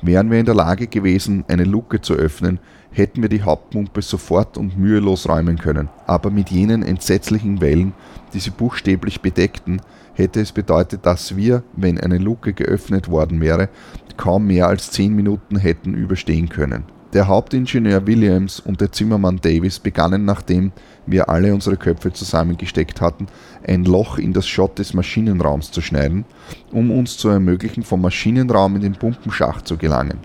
Wären 0.01 0.31
wir 0.31 0.39
in 0.39 0.45
der 0.45 0.55
Lage 0.55 0.87
gewesen, 0.87 1.43
eine 1.47 1.65
Luke 1.65 1.99
zu 1.99 2.13
öffnen, 2.13 2.59
hätten 2.91 3.21
wir 3.21 3.29
die 3.29 3.41
Hauptpumpe 3.41 4.01
sofort 4.01 4.57
und 4.57 4.77
mühelos 4.77 5.27
räumen 5.27 5.57
können. 5.57 5.89
Aber 6.07 6.31
mit 6.31 6.49
jenen 6.49 6.83
entsetzlichen 6.83 7.59
Wellen, 7.59 7.93
die 8.33 8.39
sie 8.39 8.51
buchstäblich 8.51 9.21
bedeckten, 9.21 9.81
hätte 10.13 10.39
es 10.39 10.51
bedeutet, 10.51 11.05
dass 11.05 11.35
wir, 11.35 11.63
wenn 11.73 11.99
eine 11.99 12.17
Luke 12.17 12.53
geöffnet 12.53 13.09
worden 13.09 13.41
wäre, 13.41 13.69
kaum 14.17 14.47
mehr 14.47 14.67
als 14.67 14.91
zehn 14.91 15.15
Minuten 15.15 15.57
hätten 15.57 15.93
überstehen 15.93 16.49
können. 16.49 16.83
Der 17.11 17.27
Hauptingenieur 17.27 18.05
Williams 18.05 18.59
und 18.59 18.81
der 18.81 18.91
Zimmermann 18.91 19.41
Davis 19.41 19.79
begannen, 19.79 20.25
nachdem 20.25 20.71
wir 21.07 21.27
alle 21.27 21.55
unsere 21.55 21.75
Köpfe 21.75 22.13
zusammengesteckt 22.13 23.01
hatten, 23.01 23.25
ein 23.65 23.83
Loch 23.83 24.19
in 24.19 24.31
das 24.31 24.47
Schott 24.47 24.77
des 24.77 24.93
Maschinenraums 24.93 25.71
zu 25.71 25.81
schneiden, 25.81 26.25
um 26.71 26.91
uns 26.91 27.17
zu 27.17 27.29
ermöglichen, 27.29 27.81
vom 27.81 28.01
Maschinenraum 28.01 28.75
in 28.75 28.83
den 28.83 28.93
Pumpenschacht 28.93 29.67
zu 29.67 29.75
gelangen. 29.75 30.19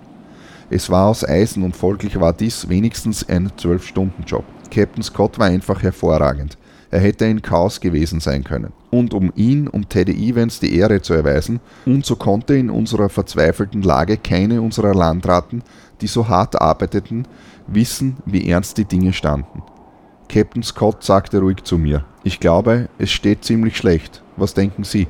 Es 0.68 0.90
war 0.90 1.08
aus 1.08 1.26
Eisen 1.26 1.62
und 1.62 1.74
folglich 1.74 2.20
war 2.20 2.34
dies 2.34 2.68
wenigstens 2.68 3.26
ein 3.26 3.48
12-Stunden-Job. 3.48 4.44
Captain 4.70 5.02
Scott 5.02 5.38
war 5.38 5.46
einfach 5.46 5.82
hervorragend. 5.82 6.58
Er 6.90 7.00
hätte 7.00 7.24
ein 7.24 7.42
Chaos 7.42 7.80
gewesen 7.80 8.20
sein 8.20 8.44
können. 8.44 8.72
Und 8.90 9.14
um 9.14 9.32
ihn, 9.34 9.66
um 9.66 9.88
Teddy 9.88 10.12
Evans 10.30 10.60
die 10.60 10.76
Ehre 10.76 11.02
zu 11.02 11.12
erweisen, 11.12 11.58
und 11.86 12.06
so 12.06 12.14
konnte 12.14 12.54
in 12.54 12.70
unserer 12.70 13.08
verzweifelten 13.08 13.82
Lage 13.82 14.16
keine 14.16 14.62
unserer 14.62 14.94
Landraten, 14.94 15.64
die 16.04 16.08
so 16.08 16.28
hart 16.28 16.60
arbeiteten, 16.60 17.26
wissen, 17.66 18.18
wie 18.26 18.50
ernst 18.50 18.76
die 18.76 18.84
Dinge 18.84 19.14
standen. 19.14 19.62
Captain 20.28 20.62
Scott 20.62 21.02
sagte 21.02 21.38
ruhig 21.38 21.64
zu 21.64 21.78
mir, 21.78 22.04
ich 22.24 22.40
glaube, 22.40 22.90
es 22.98 23.10
steht 23.10 23.42
ziemlich 23.42 23.78
schlecht. 23.78 24.22
Was 24.36 24.52
denken 24.52 24.84
Sie? 24.84 25.06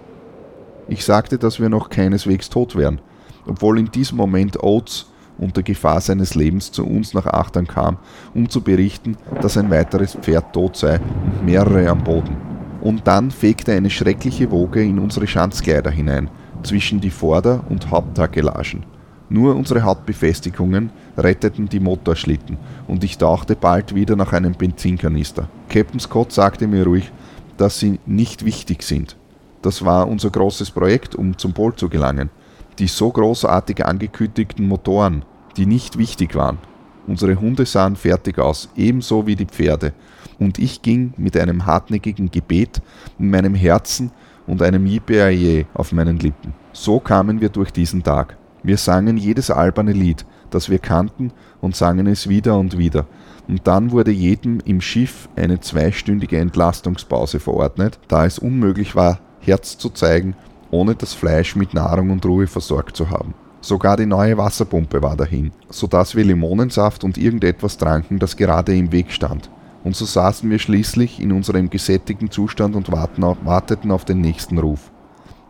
Ich 0.86 1.04
sagte, 1.04 1.36
dass 1.36 1.58
wir 1.58 1.68
noch 1.68 1.90
keineswegs 1.90 2.48
tot 2.48 2.76
wären, 2.76 3.00
obwohl 3.44 3.80
in 3.80 3.90
diesem 3.90 4.18
Moment 4.18 4.62
Oates 4.62 5.06
unter 5.36 5.64
Gefahr 5.64 6.00
seines 6.00 6.36
Lebens 6.36 6.70
zu 6.70 6.86
uns 6.86 7.12
nach 7.12 7.26
Achtern 7.26 7.66
kam, 7.66 7.96
um 8.32 8.48
zu 8.48 8.60
berichten, 8.60 9.16
dass 9.40 9.56
ein 9.56 9.70
weiteres 9.70 10.14
Pferd 10.14 10.52
tot 10.52 10.76
sei 10.76 11.00
und 11.00 11.44
mehrere 11.44 11.88
am 11.88 12.04
Boden. 12.04 12.36
Und 12.80 13.08
dann 13.08 13.32
fegte 13.32 13.72
eine 13.72 13.90
schreckliche 13.90 14.48
Woge 14.52 14.84
in 14.84 15.00
unsere 15.00 15.26
Schanzkleider 15.26 15.90
hinein, 15.90 16.30
zwischen 16.62 17.00
die 17.00 17.10
Vorder- 17.10 17.64
und 17.68 17.90
Haupttagelagen. 17.90 18.86
Nur 19.28 19.56
unsere 19.56 19.82
Hauptbefestigungen 19.82 20.90
retteten 21.16 21.68
die 21.68 21.80
Motorschlitten 21.80 22.58
und 22.86 23.04
ich 23.04 23.18
tauchte 23.18 23.56
bald 23.56 23.94
wieder 23.94 24.16
nach 24.16 24.32
einem 24.32 24.52
Benzinkanister. 24.52 25.48
Captain 25.68 26.00
Scott 26.00 26.32
sagte 26.32 26.66
mir 26.66 26.84
ruhig, 26.84 27.10
dass 27.56 27.78
sie 27.78 27.98
nicht 28.06 28.44
wichtig 28.44 28.82
sind. 28.82 29.16
Das 29.62 29.84
war 29.84 30.08
unser 30.08 30.30
großes 30.30 30.70
Projekt, 30.70 31.14
um 31.14 31.38
zum 31.38 31.52
Pol 31.52 31.74
zu 31.74 31.88
gelangen 31.88 32.30
die 32.78 32.88
so 32.88 33.10
großartig 33.10 33.84
angekündigten 33.84 34.66
Motoren, 34.66 35.24
die 35.56 35.66
nicht 35.66 35.98
wichtig 35.98 36.34
waren. 36.34 36.58
Unsere 37.06 37.38
Hunde 37.38 37.66
sahen 37.66 37.96
fertig 37.96 38.38
aus, 38.38 38.68
ebenso 38.76 39.26
wie 39.26 39.36
die 39.36 39.46
Pferde, 39.46 39.92
und 40.38 40.58
ich 40.58 40.82
ging 40.82 41.12
mit 41.16 41.36
einem 41.36 41.66
hartnäckigen 41.66 42.30
Gebet 42.30 42.80
in 43.18 43.30
meinem 43.30 43.54
Herzen 43.54 44.10
und 44.46 44.62
einem 44.62 44.86
Yippee 44.86 45.66
auf 45.74 45.92
meinen 45.92 46.18
Lippen. 46.18 46.54
So 46.72 46.98
kamen 46.98 47.40
wir 47.40 47.50
durch 47.50 47.70
diesen 47.70 48.02
Tag. 48.02 48.36
Wir 48.64 48.78
sangen 48.78 49.16
jedes 49.16 49.50
alberne 49.50 49.92
Lied, 49.92 50.26
das 50.50 50.68
wir 50.68 50.80
kannten, 50.80 51.30
und 51.60 51.76
sangen 51.76 52.08
es 52.08 52.28
wieder 52.28 52.58
und 52.58 52.76
wieder. 52.76 53.06
Und 53.46 53.66
dann 53.68 53.92
wurde 53.92 54.10
jedem 54.10 54.58
im 54.64 54.80
Schiff 54.80 55.28
eine 55.36 55.60
zweistündige 55.60 56.38
Entlastungspause 56.38 57.38
verordnet, 57.38 58.00
da 58.08 58.26
es 58.26 58.40
unmöglich 58.40 58.96
war, 58.96 59.20
Herz 59.40 59.78
zu 59.78 59.90
zeigen 59.90 60.34
ohne 60.74 60.96
das 60.96 61.14
Fleisch 61.14 61.54
mit 61.54 61.72
Nahrung 61.72 62.10
und 62.10 62.26
Ruhe 62.26 62.48
versorgt 62.48 62.96
zu 62.96 63.08
haben. 63.08 63.34
Sogar 63.60 63.96
die 63.96 64.06
neue 64.06 64.36
Wasserpumpe 64.36 65.00
war 65.00 65.16
dahin, 65.16 65.52
sodass 65.70 66.16
wir 66.16 66.24
Limonensaft 66.24 67.04
und 67.04 67.16
irgendetwas 67.16 67.78
tranken, 67.78 68.18
das 68.18 68.36
gerade 68.36 68.76
im 68.76 68.90
Weg 68.90 69.12
stand. 69.12 69.48
Und 69.84 69.94
so 69.94 70.04
saßen 70.04 70.50
wir 70.50 70.58
schließlich 70.58 71.20
in 71.20 71.30
unserem 71.30 71.70
gesättigten 71.70 72.30
Zustand 72.30 72.74
und 72.74 72.90
warteten 72.90 73.90
auf 73.90 74.04
den 74.04 74.20
nächsten 74.20 74.58
Ruf. 74.58 74.90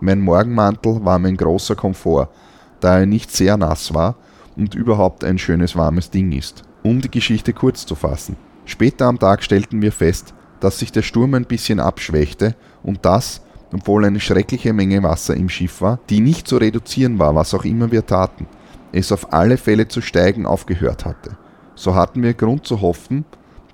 Mein 0.01 0.21
Morgenmantel 0.21 1.05
war 1.05 1.19
mein 1.19 1.37
großer 1.37 1.75
Komfort, 1.75 2.29
da 2.81 3.01
er 3.01 3.07
nicht 3.07 3.31
sehr 3.31 3.57
nass 3.57 3.95
war 3.95 4.17
und 4.57 4.75
überhaupt 4.75 5.25
ein 5.25 5.39
schönes 5.39 5.77
warmes 5.77 6.11
Ding 6.11 6.33
ist. 6.33 6.63
Um 6.83 7.01
die 7.01 7.11
Geschichte 7.11 7.53
kurz 7.53 7.87
zu 7.87 7.95
fassen. 7.95 8.37
Später 8.67 9.07
am 9.07 9.19
Tag 9.19 9.43
stellten 9.43 9.83
wir 9.83 9.93
fest, 9.93 10.35
dass 10.61 10.79
sich 10.79 10.93
der 10.93 11.03
Sturm 11.03 11.35
ein 11.35 11.45
bisschen 11.45 11.81
abschwächte 11.81 12.55
und 12.83 13.05
dass, 13.05 13.43
obwohl 13.73 14.05
eine 14.05 14.21
schreckliche 14.21 14.73
Menge 14.73 15.03
Wasser 15.03 15.35
im 15.35 15.49
Schiff 15.49 15.81
war, 15.81 15.99
die 16.09 16.21
nicht 16.21 16.49
zu 16.49 16.57
reduzieren 16.57 17.19
war, 17.19 17.35
was 17.35 17.55
auch 17.55 17.65
immer 17.65 17.91
wir 17.91 18.07
taten, 18.07 18.47
es 18.93 19.13
auf 19.13 19.33
alle 19.33 19.57
Fälle 19.57 19.89
zu 19.89 20.01
steigen 20.01 20.47
aufgehört 20.47 21.05
hatte. 21.05 21.37
So 21.75 21.95
hatten 21.95 22.23
wir 22.23 22.35
Grund 22.35 22.67
zu 22.67 22.81
hoffen, 22.81 23.25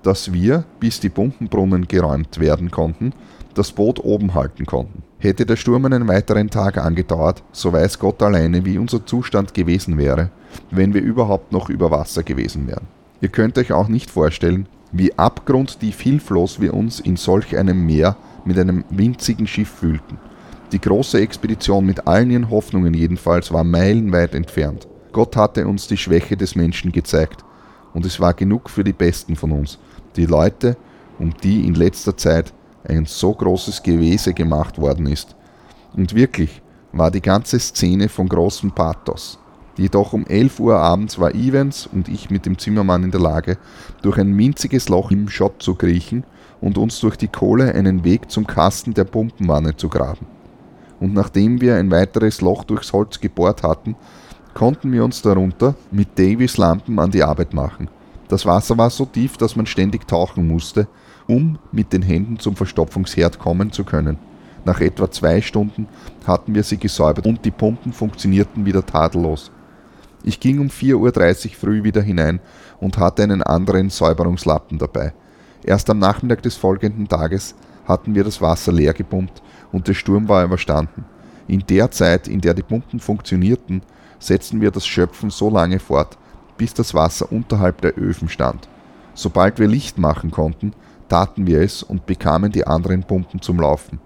dass 0.03 0.33
wir, 0.33 0.65
bis 0.79 0.99
die 0.99 1.09
Pumpenbrunnen 1.09 1.87
geräumt 1.87 2.39
werden 2.39 2.71
konnten, 2.71 3.13
das 3.53 3.71
Boot 3.71 4.03
oben 4.03 4.33
halten 4.33 4.65
konnten. 4.65 5.03
Hätte 5.19 5.45
der 5.45 5.55
Sturm 5.55 5.85
einen 5.85 6.07
weiteren 6.07 6.49
Tag 6.49 6.77
angedauert, 6.77 7.43
so 7.51 7.71
weiß 7.71 7.99
Gott 7.99 8.21
alleine, 8.23 8.65
wie 8.65 8.77
unser 8.77 9.05
Zustand 9.05 9.53
gewesen 9.53 9.97
wäre, 9.97 10.29
wenn 10.71 10.93
wir 10.93 11.01
überhaupt 11.01 11.51
noch 11.51 11.69
über 11.69 11.91
Wasser 11.91 12.23
gewesen 12.23 12.67
wären. 12.67 12.87
Ihr 13.21 13.29
könnt 13.29 13.57
euch 13.57 13.71
auch 13.71 13.87
nicht 13.87 14.09
vorstellen, 14.09 14.67
wie 14.91 15.17
abgrundtief 15.17 16.01
hilflos 16.01 16.59
wir 16.59 16.73
uns 16.73 16.99
in 16.99 17.15
solch 17.15 17.55
einem 17.57 17.85
Meer 17.85 18.15
mit 18.45 18.57
einem 18.57 18.83
winzigen 18.89 19.47
Schiff 19.47 19.69
fühlten. 19.69 20.17
Die 20.71 20.81
große 20.81 21.19
Expedition 21.19 21.85
mit 21.85 22.07
allen 22.07 22.31
ihren 22.31 22.49
Hoffnungen 22.49 22.93
jedenfalls 22.93 23.51
war 23.53 23.63
meilenweit 23.63 24.33
entfernt. 24.33 24.87
Gott 25.11 25.35
hatte 25.35 25.67
uns 25.67 25.87
die 25.87 25.97
Schwäche 25.97 26.37
des 26.37 26.55
Menschen 26.55 26.91
gezeigt, 26.91 27.43
und 27.93 28.05
es 28.05 28.19
war 28.19 28.33
genug 28.33 28.69
für 28.69 28.83
die 28.83 28.93
Besten 28.93 29.35
von 29.35 29.51
uns, 29.51 29.77
die 30.15 30.25
Leute, 30.25 30.77
um 31.19 31.33
die 31.43 31.67
in 31.67 31.73
letzter 31.73 32.15
Zeit 32.15 32.53
ein 32.83 33.05
so 33.05 33.33
großes 33.33 33.83
Gewese 33.83 34.33
gemacht 34.33 34.79
worden 34.79 35.07
ist. 35.07 35.35
Und 35.95 36.15
wirklich 36.15 36.61
war 36.91 37.11
die 37.11 37.21
ganze 37.21 37.59
Szene 37.59 38.09
von 38.09 38.27
großem 38.27 38.71
Pathos. 38.71 39.39
Jedoch 39.77 40.13
um 40.13 40.25
11 40.25 40.59
Uhr 40.59 40.77
abends 40.77 41.17
war 41.19 41.33
Evans 41.33 41.87
und 41.87 42.09
ich 42.09 42.29
mit 42.29 42.45
dem 42.45 42.57
Zimmermann 42.57 43.03
in 43.03 43.11
der 43.11 43.21
Lage, 43.21 43.57
durch 44.01 44.17
ein 44.17 44.37
winziges 44.37 44.89
Loch 44.89 45.11
im 45.11 45.29
Schott 45.29 45.61
zu 45.61 45.75
kriechen 45.75 46.25
und 46.59 46.77
uns 46.77 46.99
durch 46.99 47.15
die 47.15 47.29
Kohle 47.29 47.73
einen 47.73 48.03
Weg 48.03 48.29
zum 48.29 48.45
Kasten 48.45 48.93
der 48.93 49.05
Pumpenwanne 49.05 49.75
zu 49.75 49.89
graben. 49.89 50.27
Und 50.99 51.13
nachdem 51.13 51.61
wir 51.61 51.77
ein 51.77 51.89
weiteres 51.89 52.41
Loch 52.41 52.63
durchs 52.63 52.93
Holz 52.93 53.19
gebohrt 53.19 53.63
hatten, 53.63 53.95
konnten 54.53 54.91
wir 54.91 55.03
uns 55.03 55.21
darunter 55.21 55.75
mit 55.89 56.19
Davis 56.19 56.57
Lampen 56.57 56.99
an 56.99 57.11
die 57.11 57.23
Arbeit 57.23 57.53
machen. 57.53 57.89
Das 58.27 58.45
Wasser 58.45 58.77
war 58.77 58.89
so 58.89 59.05
tief, 59.05 59.37
dass 59.37 59.55
man 59.55 59.65
ständig 59.65 60.07
tauchen 60.07 60.47
musste, 60.47 60.87
um 61.31 61.57
mit 61.71 61.93
den 61.93 62.01
Händen 62.01 62.39
zum 62.39 62.57
Verstopfungsherd 62.57 63.39
kommen 63.39 63.71
zu 63.71 63.85
können. 63.85 64.17
Nach 64.65 64.81
etwa 64.81 65.09
zwei 65.09 65.39
Stunden 65.41 65.87
hatten 66.27 66.53
wir 66.53 66.63
sie 66.63 66.77
gesäubert 66.77 67.25
und 67.25 67.45
die 67.45 67.51
Pumpen 67.51 67.93
funktionierten 67.93 68.65
wieder 68.65 68.85
tadellos. 68.85 69.49
Ich 70.23 70.41
ging 70.41 70.59
um 70.59 70.67
4.30 70.67 71.45
Uhr 71.45 71.51
früh 71.55 71.83
wieder 71.83 72.01
hinein 72.01 72.41
und 72.81 72.97
hatte 72.97 73.23
einen 73.23 73.41
anderen 73.41 73.89
Säuberungslappen 73.89 74.77
dabei. 74.77 75.13
Erst 75.63 75.89
am 75.89 75.99
Nachmittag 75.99 76.41
des 76.43 76.57
folgenden 76.57 77.07
Tages 77.07 77.55
hatten 77.85 78.13
wir 78.13 78.25
das 78.25 78.41
Wasser 78.41 78.73
leer 78.73 78.93
gepumpt 78.93 79.41
und 79.71 79.87
der 79.87 79.93
Sturm 79.93 80.27
war 80.27 80.43
überstanden. 80.43 81.05
In 81.47 81.63
der 81.69 81.91
Zeit, 81.91 82.27
in 82.27 82.41
der 82.41 82.53
die 82.53 82.61
Pumpen 82.61 82.99
funktionierten, 82.99 83.83
setzten 84.19 84.59
wir 84.59 84.69
das 84.69 84.85
Schöpfen 84.85 85.29
so 85.29 85.49
lange 85.49 85.79
fort, 85.79 86.17
bis 86.57 86.73
das 86.73 86.93
Wasser 86.93 87.31
unterhalb 87.31 87.79
der 87.81 87.97
Öfen 87.97 88.27
stand. 88.27 88.67
Sobald 89.13 89.59
wir 89.59 89.67
Licht 89.67 89.97
machen 89.97 90.29
konnten, 90.29 90.73
taten 91.11 91.45
wir 91.45 91.61
es 91.61 91.83
und 91.83 92.05
bekamen 92.05 92.53
die 92.53 92.65
anderen 92.65 93.03
Pumpen 93.03 93.41
zum 93.41 93.59
Laufen. 93.59 93.99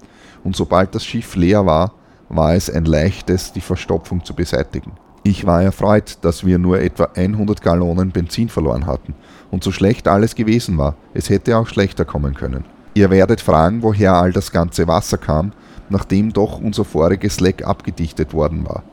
Und 0.44 0.56
sobald 0.56 0.96
das 0.96 1.06
Schiff 1.06 1.36
leer 1.36 1.66
war, 1.66 1.94
war 2.30 2.56
es 2.56 2.68
ein 2.70 2.86
leichtes, 2.86 3.54
die 3.54 3.62
Verstopfung 3.62 4.26
zu 4.26 4.34
beseitigen. 4.34 4.94
Ich 5.24 5.46
war 5.46 5.62
erfreut, 5.62 6.18
dass 6.22 6.46
wir 6.46 6.58
nur 6.58 6.82
etwa 6.82 7.10
100 7.16 7.62
Gallonen 7.62 8.12
Benzin 8.12 8.50
verloren 8.50 8.88
hatten 8.88 9.14
und 9.52 9.64
so 9.64 9.72
schlecht 9.72 10.08
alles 10.08 10.34
gewesen 10.34 10.78
war, 10.80 10.96
es 11.14 11.30
hätte 11.30 11.58
auch 11.58 11.68
schlechter 11.68 12.06
kommen 12.06 12.34
können. 12.34 12.66
Ihr 12.96 13.12
werdet 13.12 13.42
fragen, 13.42 13.84
woher 13.84 14.16
all 14.16 14.32
das 14.32 14.52
ganze 14.52 14.88
Wasser 14.88 15.18
kam, 15.18 15.52
nachdem 15.90 16.34
doch 16.34 16.60
unser 16.60 16.86
voriges 16.86 17.40
Leck 17.40 17.66
abgedichtet 17.66 18.34
worden 18.34 18.66
war. 18.66 18.84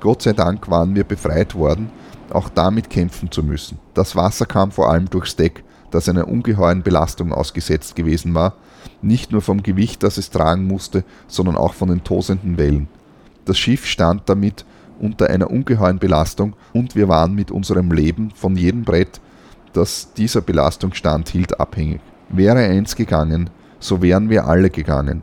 Gott 0.00 0.22
sei 0.22 0.34
Dank 0.34 0.70
waren 0.70 0.94
wir 0.94 1.04
befreit 1.04 1.54
worden 1.54 1.90
auch 2.32 2.48
damit 2.48 2.90
kämpfen 2.90 3.30
zu 3.30 3.42
müssen. 3.42 3.78
Das 3.94 4.16
Wasser 4.16 4.46
kam 4.46 4.70
vor 4.70 4.90
allem 4.90 5.08
durchs 5.08 5.36
Deck, 5.36 5.64
das 5.90 6.08
einer 6.08 6.28
ungeheuren 6.28 6.82
Belastung 6.82 7.32
ausgesetzt 7.32 7.96
gewesen 7.96 8.34
war, 8.34 8.54
nicht 9.02 9.32
nur 9.32 9.42
vom 9.42 9.62
Gewicht, 9.62 10.02
das 10.02 10.18
es 10.18 10.30
tragen 10.30 10.66
musste, 10.66 11.04
sondern 11.26 11.56
auch 11.56 11.74
von 11.74 11.88
den 11.88 12.04
tosenden 12.04 12.58
Wellen. 12.58 12.88
Das 13.44 13.58
Schiff 13.58 13.86
stand 13.86 14.22
damit 14.26 14.64
unter 15.00 15.28
einer 15.28 15.50
ungeheuren 15.50 15.98
Belastung 15.98 16.54
und 16.72 16.96
wir 16.96 17.08
waren 17.08 17.34
mit 17.34 17.50
unserem 17.50 17.90
Leben 17.92 18.30
von 18.34 18.56
jedem 18.56 18.82
Brett, 18.82 19.20
das 19.72 20.12
dieser 20.14 20.40
Belastung 20.40 20.94
standhielt, 20.94 21.60
abhängig. 21.60 22.00
Wäre 22.28 22.58
eins 22.58 22.96
gegangen, 22.96 23.50
so 23.78 24.02
wären 24.02 24.30
wir 24.30 24.46
alle 24.46 24.70
gegangen. 24.70 25.22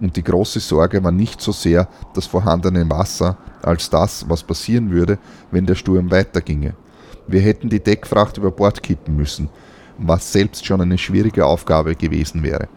Und 0.00 0.16
die 0.16 0.24
große 0.24 0.60
Sorge 0.60 1.02
war 1.02 1.12
nicht 1.12 1.40
so 1.40 1.52
sehr 1.52 1.88
das 2.14 2.26
vorhandene 2.26 2.88
Wasser, 2.90 3.36
als 3.62 3.88
das, 3.90 4.28
was 4.28 4.42
passieren 4.42 4.90
würde, 4.90 5.18
wenn 5.50 5.66
der 5.66 5.76
Sturm 5.76 6.10
weiterginge. 6.10 6.74
Wir 7.26 7.40
hätten 7.40 7.70
die 7.70 7.80
Deckfracht 7.82 8.36
über 8.36 8.50
Bord 8.50 8.82
kippen 8.82 9.16
müssen, 9.16 9.48
was 9.98 10.32
selbst 10.32 10.66
schon 10.66 10.80
eine 10.80 10.98
schwierige 10.98 11.46
Aufgabe 11.46 11.94
gewesen 11.94 12.42
wäre. 12.42 12.68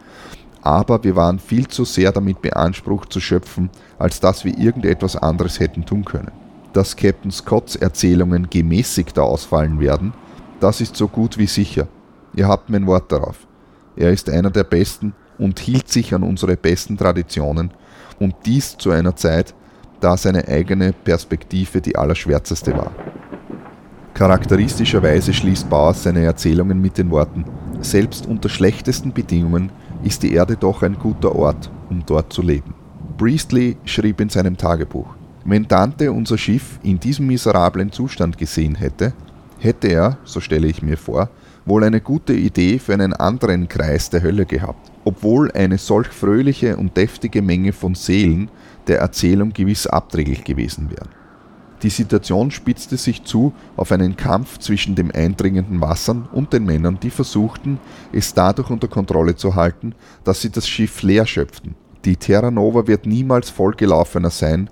Aber 0.62 1.04
wir 1.04 1.16
waren 1.16 1.40
viel 1.40 1.68
zu 1.68 1.86
sehr 1.86 2.12
damit 2.12 2.42
beansprucht 2.42 3.12
zu 3.14 3.20
schöpfen, 3.20 3.70
als 3.98 4.20
dass 4.20 4.44
wir 4.44 4.58
irgendetwas 4.58 5.16
anderes 5.16 5.60
hätten 5.60 5.86
tun 5.86 6.04
können. 6.04 6.32
Dass 6.74 6.96
Captain 6.96 7.32
Scotts 7.32 7.76
Erzählungen 7.76 8.50
gemäßigter 8.50 9.24
ausfallen 9.24 9.80
werden, 9.80 10.14
das 10.60 10.82
ist 10.82 10.96
so 10.96 11.08
gut 11.08 11.38
wie 11.38 11.48
sicher. 11.48 11.88
Ihr 12.36 12.48
habt 12.48 12.70
mein 12.70 12.88
Wort 12.88 13.12
darauf. 13.12 13.48
Er 13.96 14.12
ist 14.12 14.30
einer 14.30 14.52
der 14.52 14.64
Besten 14.64 15.14
und 15.38 15.60
hielt 15.60 15.90
sich 15.90 16.14
an 16.14 16.24
unsere 16.24 16.58
besten 16.58 16.98
Traditionen 16.98 17.72
und 18.20 18.36
dies 18.46 18.78
zu 18.78 18.92
einer 18.92 19.16
Zeit, 19.16 19.54
da 20.00 20.18
seine 20.18 20.48
eigene 20.48 20.94
Perspektive 20.94 21.82
die 21.82 21.96
allerschwärzeste 21.96 22.76
war. 22.76 22.92
Charakteristischerweise 24.18 25.32
schließt 25.32 25.70
Bauer 25.70 25.94
seine 25.94 26.24
Erzählungen 26.24 26.82
mit 26.82 26.98
den 26.98 27.12
Worten 27.12 27.46
Selbst 27.82 28.26
unter 28.26 28.50
schlechtesten 28.50 29.14
Bedingungen 29.14 29.70
ist 30.04 30.24
die 30.24 30.34
Erde 30.34 30.58
doch 30.58 30.82
ein 30.82 30.98
guter 30.98 31.36
Ort, 31.36 31.70
um 31.92 32.04
dort 32.04 32.34
zu 32.34 32.42
leben. 32.42 32.74
Priestley 33.20 33.78
schrieb 33.86 34.20
in 34.20 34.30
seinem 34.30 34.58
Tagebuch 34.58 35.06
Wenn 35.46 35.68
Dante 35.68 36.12
unser 36.12 36.40
Schiff 36.40 36.80
in 36.82 37.00
diesem 37.00 37.28
miserablen 37.28 37.92
Zustand 37.92 38.40
gesehen 38.40 38.74
hätte, 38.74 39.14
hätte 39.60 39.90
er, 39.90 40.18
so 40.24 40.40
stelle 40.40 40.68
ich 40.68 40.82
mir 40.82 40.98
vor, 40.98 41.30
wohl 41.68 41.84
eine 41.84 42.02
gute 42.02 42.34
Idee 42.34 42.80
für 42.80 42.94
einen 42.94 43.14
anderen 43.14 43.68
Kreis 43.68 44.10
der 44.10 44.24
Hölle 44.24 44.48
gehabt, 44.48 44.92
obwohl 45.04 45.52
eine 45.52 45.78
solch 45.78 46.08
fröhliche 46.08 46.76
und 46.78 46.98
deftige 46.98 47.44
Menge 47.44 47.72
von 47.72 47.94
Seelen 47.94 48.50
der 48.88 48.98
Erzählung 48.98 49.54
gewiss 49.54 49.86
abträglich 49.86 50.44
gewesen 50.44 50.90
wären. 50.90 51.17
Die 51.84 51.90
Situation 51.90 52.50
spitzte 52.50 52.98
sich 52.98 53.24
zu 53.24 53.54
auf 53.76 53.92
einen 53.92 54.18
Kampf 54.18 54.58
zwischen 54.58 54.96
dem 54.96 55.12
eindringenden 55.12 55.80
Wassern 55.80 56.28
und 56.32 56.54
den 56.54 56.66
Männern, 56.66 57.00
die 57.00 57.12
versuchten, 57.12 57.80
es 58.12 58.34
dadurch 58.34 58.70
unter 58.70 58.88
Kontrolle 58.88 59.36
zu 59.36 59.56
halten, 59.56 59.94
dass 60.24 60.42
sie 60.42 60.50
das 60.50 60.68
Schiff 60.68 61.04
leer 61.04 61.28
schöpften. 61.28 61.76
Die 62.06 62.16
Terra 62.16 62.50
Nova 62.50 62.88
wird 62.88 63.06
niemals 63.06 63.50
vollgelaufener 63.50 64.32
sein 64.32 64.70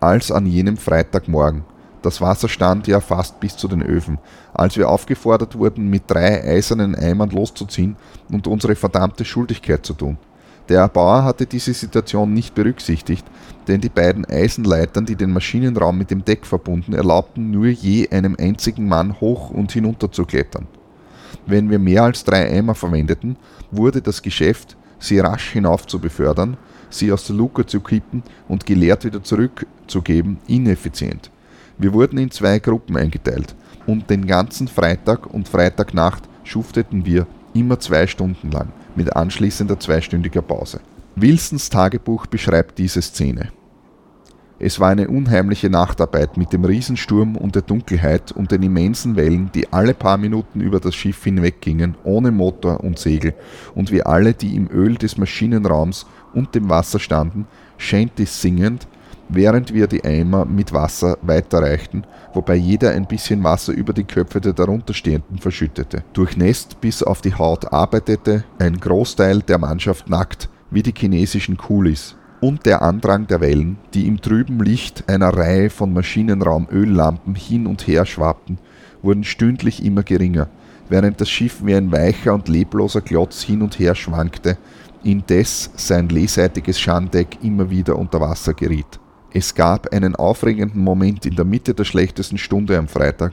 als 0.00 0.30
an 0.30 0.46
jenem 0.46 0.76
Freitagmorgen, 0.76 1.64
das 2.04 2.20
Wasser 2.20 2.50
stand 2.50 2.86
ja 2.86 3.00
fast 3.00 3.40
bis 3.40 3.56
zu 3.56 3.66
den 3.66 3.82
Öfen, 3.82 4.18
als 4.52 4.76
wir 4.76 4.90
aufgefordert 4.90 5.58
wurden, 5.58 5.88
mit 5.88 6.02
drei 6.06 6.44
eisernen 6.44 6.94
Eimern 6.94 7.30
loszuziehen 7.30 7.96
und 8.30 8.46
unsere 8.46 8.76
verdammte 8.76 9.24
Schuldigkeit 9.24 9.86
zu 9.86 9.94
tun. 9.94 10.18
Der 10.68 10.80
Erbauer 10.80 11.24
hatte 11.24 11.44
diese 11.44 11.74
Situation 11.74 12.32
nicht 12.32 12.54
berücksichtigt, 12.54 13.26
denn 13.68 13.82
die 13.82 13.90
beiden 13.90 14.24
Eisenleitern, 14.24 15.04
die 15.04 15.16
den 15.16 15.30
Maschinenraum 15.30 15.98
mit 15.98 16.10
dem 16.10 16.24
Deck 16.24 16.46
verbunden, 16.46 16.94
erlaubten 16.94 17.50
nur 17.50 17.66
je 17.66 18.08
einem 18.08 18.34
einzigen 18.38 18.88
Mann 18.88 19.20
hoch 19.20 19.50
und 19.50 19.72
hinunter 19.72 20.10
zu 20.10 20.24
klettern. 20.24 20.66
Wenn 21.46 21.68
wir 21.68 21.78
mehr 21.78 22.04
als 22.04 22.24
drei 22.24 22.50
Eimer 22.50 22.74
verwendeten, 22.74 23.36
wurde 23.70 24.00
das 24.00 24.22
Geschäft, 24.22 24.76
sie 24.98 25.18
rasch 25.18 25.50
hinauf 25.52 25.86
zu 25.86 25.98
befördern, 25.98 26.56
sie 26.88 27.12
aus 27.12 27.26
der 27.26 27.36
Luke 27.36 27.66
zu 27.66 27.80
kippen 27.80 28.22
und 28.48 28.64
geleert 28.64 29.04
wieder 29.04 29.22
zurückzugeben, 29.22 30.38
ineffizient. 30.46 31.30
Wir 31.76 31.92
wurden 31.92 32.16
in 32.16 32.30
zwei 32.30 32.58
Gruppen 32.58 32.96
eingeteilt 32.96 33.54
und 33.86 34.08
den 34.08 34.26
ganzen 34.26 34.68
Freitag 34.68 35.26
und 35.26 35.46
Freitagnacht 35.46 36.22
schufteten 36.42 37.04
wir 37.04 37.26
immer 37.52 37.78
zwei 37.80 38.06
Stunden 38.06 38.50
lang 38.50 38.68
mit 38.96 39.14
anschließender 39.14 39.78
zweistündiger 39.78 40.42
Pause. 40.42 40.80
Wilsons 41.16 41.70
Tagebuch 41.70 42.26
beschreibt 42.26 42.78
diese 42.78 43.00
Szene. 43.02 43.50
Es 44.58 44.78
war 44.78 44.90
eine 44.90 45.08
unheimliche 45.08 45.68
Nachtarbeit 45.68 46.36
mit 46.36 46.52
dem 46.52 46.64
Riesensturm 46.64 47.36
und 47.36 47.54
der 47.54 47.62
Dunkelheit 47.62 48.32
und 48.32 48.52
den 48.52 48.62
immensen 48.62 49.16
Wellen, 49.16 49.50
die 49.54 49.72
alle 49.72 49.94
paar 49.94 50.16
Minuten 50.16 50.60
über 50.60 50.78
das 50.80 50.94
Schiff 50.94 51.24
hinweggingen, 51.24 51.96
ohne 52.04 52.30
Motor 52.30 52.80
und 52.82 52.98
Segel, 52.98 53.34
und 53.74 53.90
wir 53.90 54.06
alle, 54.06 54.32
die 54.32 54.54
im 54.54 54.68
Öl 54.70 54.94
des 54.94 55.18
Maschinenraums 55.18 56.06
und 56.32 56.54
dem 56.54 56.70
Wasser 56.70 57.00
standen, 57.00 57.46
Shanties 57.78 58.40
singend, 58.40 58.86
während 59.28 59.72
wir 59.72 59.86
die 59.86 60.04
Eimer 60.04 60.44
mit 60.44 60.72
Wasser 60.72 61.18
weiterreichten, 61.22 62.04
wobei 62.32 62.54
jeder 62.54 62.90
ein 62.90 63.06
bisschen 63.06 63.42
Wasser 63.42 63.72
über 63.72 63.92
die 63.92 64.04
Köpfe 64.04 64.40
der 64.40 64.52
darunterstehenden 64.52 65.38
verschüttete. 65.38 66.04
Durchnässt 66.12 66.80
bis 66.80 67.02
auf 67.02 67.20
die 67.20 67.34
Haut 67.34 67.72
arbeitete 67.72 68.44
ein 68.58 68.78
Großteil 68.78 69.40
der 69.40 69.58
Mannschaft 69.58 70.08
nackt, 70.08 70.48
wie 70.70 70.82
die 70.82 70.94
chinesischen 70.96 71.56
Kulis. 71.56 72.16
Und 72.40 72.66
der 72.66 72.82
Andrang 72.82 73.26
der 73.26 73.40
Wellen, 73.40 73.78
die 73.94 74.06
im 74.06 74.20
trüben 74.20 74.60
Licht 74.60 75.08
einer 75.08 75.30
Reihe 75.34 75.70
von 75.70 75.92
Maschinenraumöllampen 75.94 77.34
hin 77.34 77.66
und 77.66 77.86
her 77.86 78.04
schwappten, 78.04 78.58
wurden 79.02 79.24
stündlich 79.24 79.84
immer 79.84 80.02
geringer, 80.02 80.48
während 80.88 81.20
das 81.20 81.30
Schiff 81.30 81.64
wie 81.64 81.74
ein 81.74 81.90
weicher 81.90 82.34
und 82.34 82.48
lebloser 82.48 83.00
Klotz 83.00 83.42
hin 83.42 83.62
und 83.62 83.78
her 83.78 83.94
schwankte, 83.94 84.58
indes 85.04 85.70
sein 85.76 86.08
lehseitiges 86.08 86.78
Schandeck 86.80 87.38
immer 87.42 87.70
wieder 87.70 87.96
unter 87.96 88.20
Wasser 88.20 88.54
geriet. 88.54 89.00
Es 89.36 89.56
gab 89.56 89.92
einen 89.92 90.14
aufregenden 90.14 90.80
Moment 90.80 91.26
in 91.26 91.34
der 91.34 91.44
Mitte 91.44 91.74
der 91.74 91.82
schlechtesten 91.82 92.38
Stunde 92.38 92.78
am 92.78 92.86
Freitag, 92.86 93.32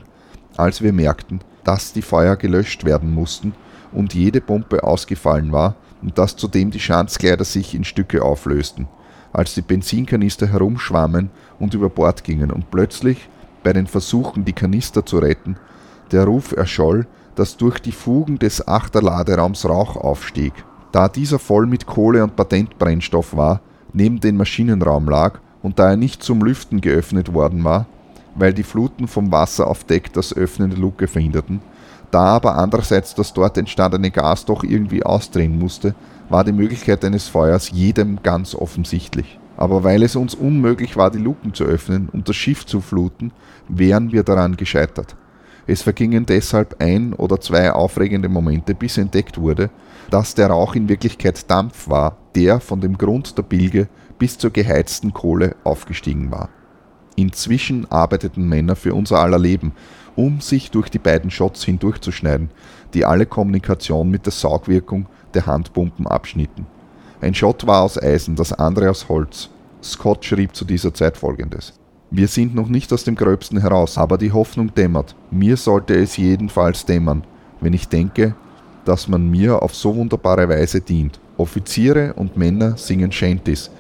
als 0.58 0.82
wir 0.82 0.94
merkten, 0.94 1.42
dass 1.64 1.94
die 1.94 2.02
Feuer 2.02 2.38
gelöscht 2.38 2.86
werden 2.86 3.14
mussten 3.14 3.54
und 3.92 4.16
jede 4.16 4.42
Pumpe 4.42 4.84
ausgefallen 4.84 5.52
war 5.52 5.76
und 6.02 6.18
dass 6.18 6.36
zudem 6.36 6.72
die 6.72 6.80
Schanzkleider 6.80 7.46
sich 7.46 7.76
in 7.76 7.84
Stücke 7.84 8.24
auflösten, 8.24 8.88
als 9.32 9.54
die 9.54 9.62
Benzinkanister 9.62 10.48
herumschwammen 10.48 11.30
und 11.60 11.76
über 11.76 11.90
Bord 11.90 12.24
gingen 12.24 12.50
und 12.50 12.72
plötzlich, 12.72 13.30
bei 13.62 13.72
den 13.72 13.86
Versuchen, 13.86 14.44
die 14.44 14.54
Kanister 14.54 15.06
zu 15.06 15.20
retten, 15.20 15.56
der 16.12 16.24
Ruf 16.24 16.52
erscholl, 16.52 17.06
dass 17.36 17.58
durch 17.58 17.78
die 17.78 17.92
Fugen 17.92 18.40
des 18.40 18.68
Achterladeraums 18.68 19.70
Rauch 19.70 19.98
aufstieg. 19.98 20.54
Da 20.92 21.08
dieser 21.08 21.38
voll 21.38 21.68
mit 21.68 21.86
Kohle 21.86 22.24
und 22.24 22.36
Patentbrennstoff 22.36 23.38
war, 23.38 23.62
neben 23.94 24.20
den 24.20 24.36
Maschinenraum 24.36 25.08
lag 25.08 25.40
und 25.64 25.80
da 25.80 25.92
er 25.92 25.98
nicht 25.98 26.24
zum 26.24 26.42
Lüften 26.42 26.82
geöffnet 26.82 27.34
worden 27.34 27.64
war, 27.64 27.86
weil 28.36 28.54
die 28.54 28.64
Fluten 28.64 29.08
vom 29.08 29.32
Wasser 29.32 29.68
auf 29.68 29.84
Deck 29.84 30.14
das 30.14 30.36
Öffnen 30.36 30.70
der 30.70 30.80
Luke 30.80 31.08
verhinderten, 31.08 31.62
da 32.12 32.26
aber 32.26 32.56
andererseits 32.58 33.16
das 33.16 33.34
dort 33.34 33.58
entstandene 33.58 34.12
Gas 34.12 34.46
doch 34.46 34.64
irgendwie 34.64 35.04
ausdrehen 35.04 35.58
musste, 35.58 35.96
war 36.30 36.44
die 36.44 36.52
Möglichkeit 36.52 37.04
eines 37.06 37.28
Feuers 37.28 37.72
jedem 37.72 38.22
ganz 38.24 38.56
offensichtlich. 38.56 39.40
Aber 39.58 39.84
weil 39.84 40.04
es 40.04 40.16
uns 40.16 40.34
unmöglich 40.34 40.98
war, 40.98 41.12
die 41.12 41.20
Luken 41.20 41.54
zu 41.54 41.64
öffnen 41.64 42.10
und 42.12 42.28
das 42.28 42.36
Schiff 42.36 42.66
zu 42.66 42.82
fluten, 42.82 43.32
wären 43.68 44.12
wir 44.12 44.24
daran 44.24 44.58
gescheitert. 44.58 45.16
Es 45.68 45.84
vergingen 45.84 46.26
deshalb 46.26 46.82
ein 46.82 47.14
oder 47.14 47.40
zwei 47.40 47.72
aufregende 47.72 48.28
Momente, 48.28 48.74
bis 48.74 48.98
entdeckt 48.98 49.38
wurde, 49.38 49.70
dass 50.10 50.34
der 50.36 50.48
Rauch 50.48 50.76
in 50.76 50.90
Wirklichkeit 50.90 51.50
Dampf 51.50 51.88
war, 51.88 52.18
der 52.36 52.60
von 52.60 52.82
dem 52.82 52.98
Grund 52.98 53.38
der 53.38 53.44
Bilge 53.44 53.88
bis 54.22 54.38
zur 54.38 54.52
geheizten 54.52 55.14
Kohle 55.14 55.56
aufgestiegen 55.64 56.30
war. 56.30 56.50
Inzwischen 57.16 57.90
arbeiteten 57.90 58.48
Männer 58.48 58.76
für 58.76 58.94
unser 58.94 59.18
aller 59.18 59.40
Leben, 59.40 59.72
um 60.16 60.42
sich 60.42 60.70
durch 60.70 60.90
die 60.90 61.00
beiden 61.00 61.32
Shots 61.32 61.64
hindurchzuschneiden, 61.64 62.52
die 62.94 63.04
alle 63.04 63.26
Kommunikation 63.26 64.12
mit 64.12 64.28
der 64.28 64.32
Saugwirkung 64.32 65.08
der 65.34 65.48
Handpumpen 65.48 66.06
abschnitten. 66.06 66.68
Ein 67.20 67.34
Shot 67.34 67.66
war 67.66 67.82
aus 67.82 68.00
Eisen, 68.00 68.36
das 68.36 68.54
andere 68.54 68.92
aus 68.92 69.10
Holz. 69.10 69.50
Scott 69.82 70.24
schrieb 70.24 70.56
zu 70.56 70.66
dieser 70.66 70.94
Zeit 70.94 71.18
folgendes. 71.18 71.74
Wir 72.12 72.28
sind 72.28 72.54
noch 72.54 72.70
nicht 72.70 72.94
aus 72.94 73.04
dem 73.04 73.16
Gröbsten 73.16 73.60
heraus, 73.60 73.98
aber 73.98 74.20
die 74.20 74.32
Hoffnung 74.32 74.72
dämmert. 74.76 75.16
Mir 75.32 75.58
sollte 75.58 75.96
es 75.96 76.16
jedenfalls 76.16 76.86
dämmern, 76.86 77.24
wenn 77.60 77.74
ich 77.74 77.88
denke, 77.88 78.36
dass 78.86 79.08
man 79.08 79.32
mir 79.32 79.64
auf 79.64 79.74
so 79.74 79.96
wunderbare 79.96 80.48
Weise 80.48 80.80
dient. 80.80 81.20
Offiziere 81.38 82.14
und 82.14 82.38
Männer 82.38 82.78
singen 82.78 83.12
Shanties, 83.12 83.72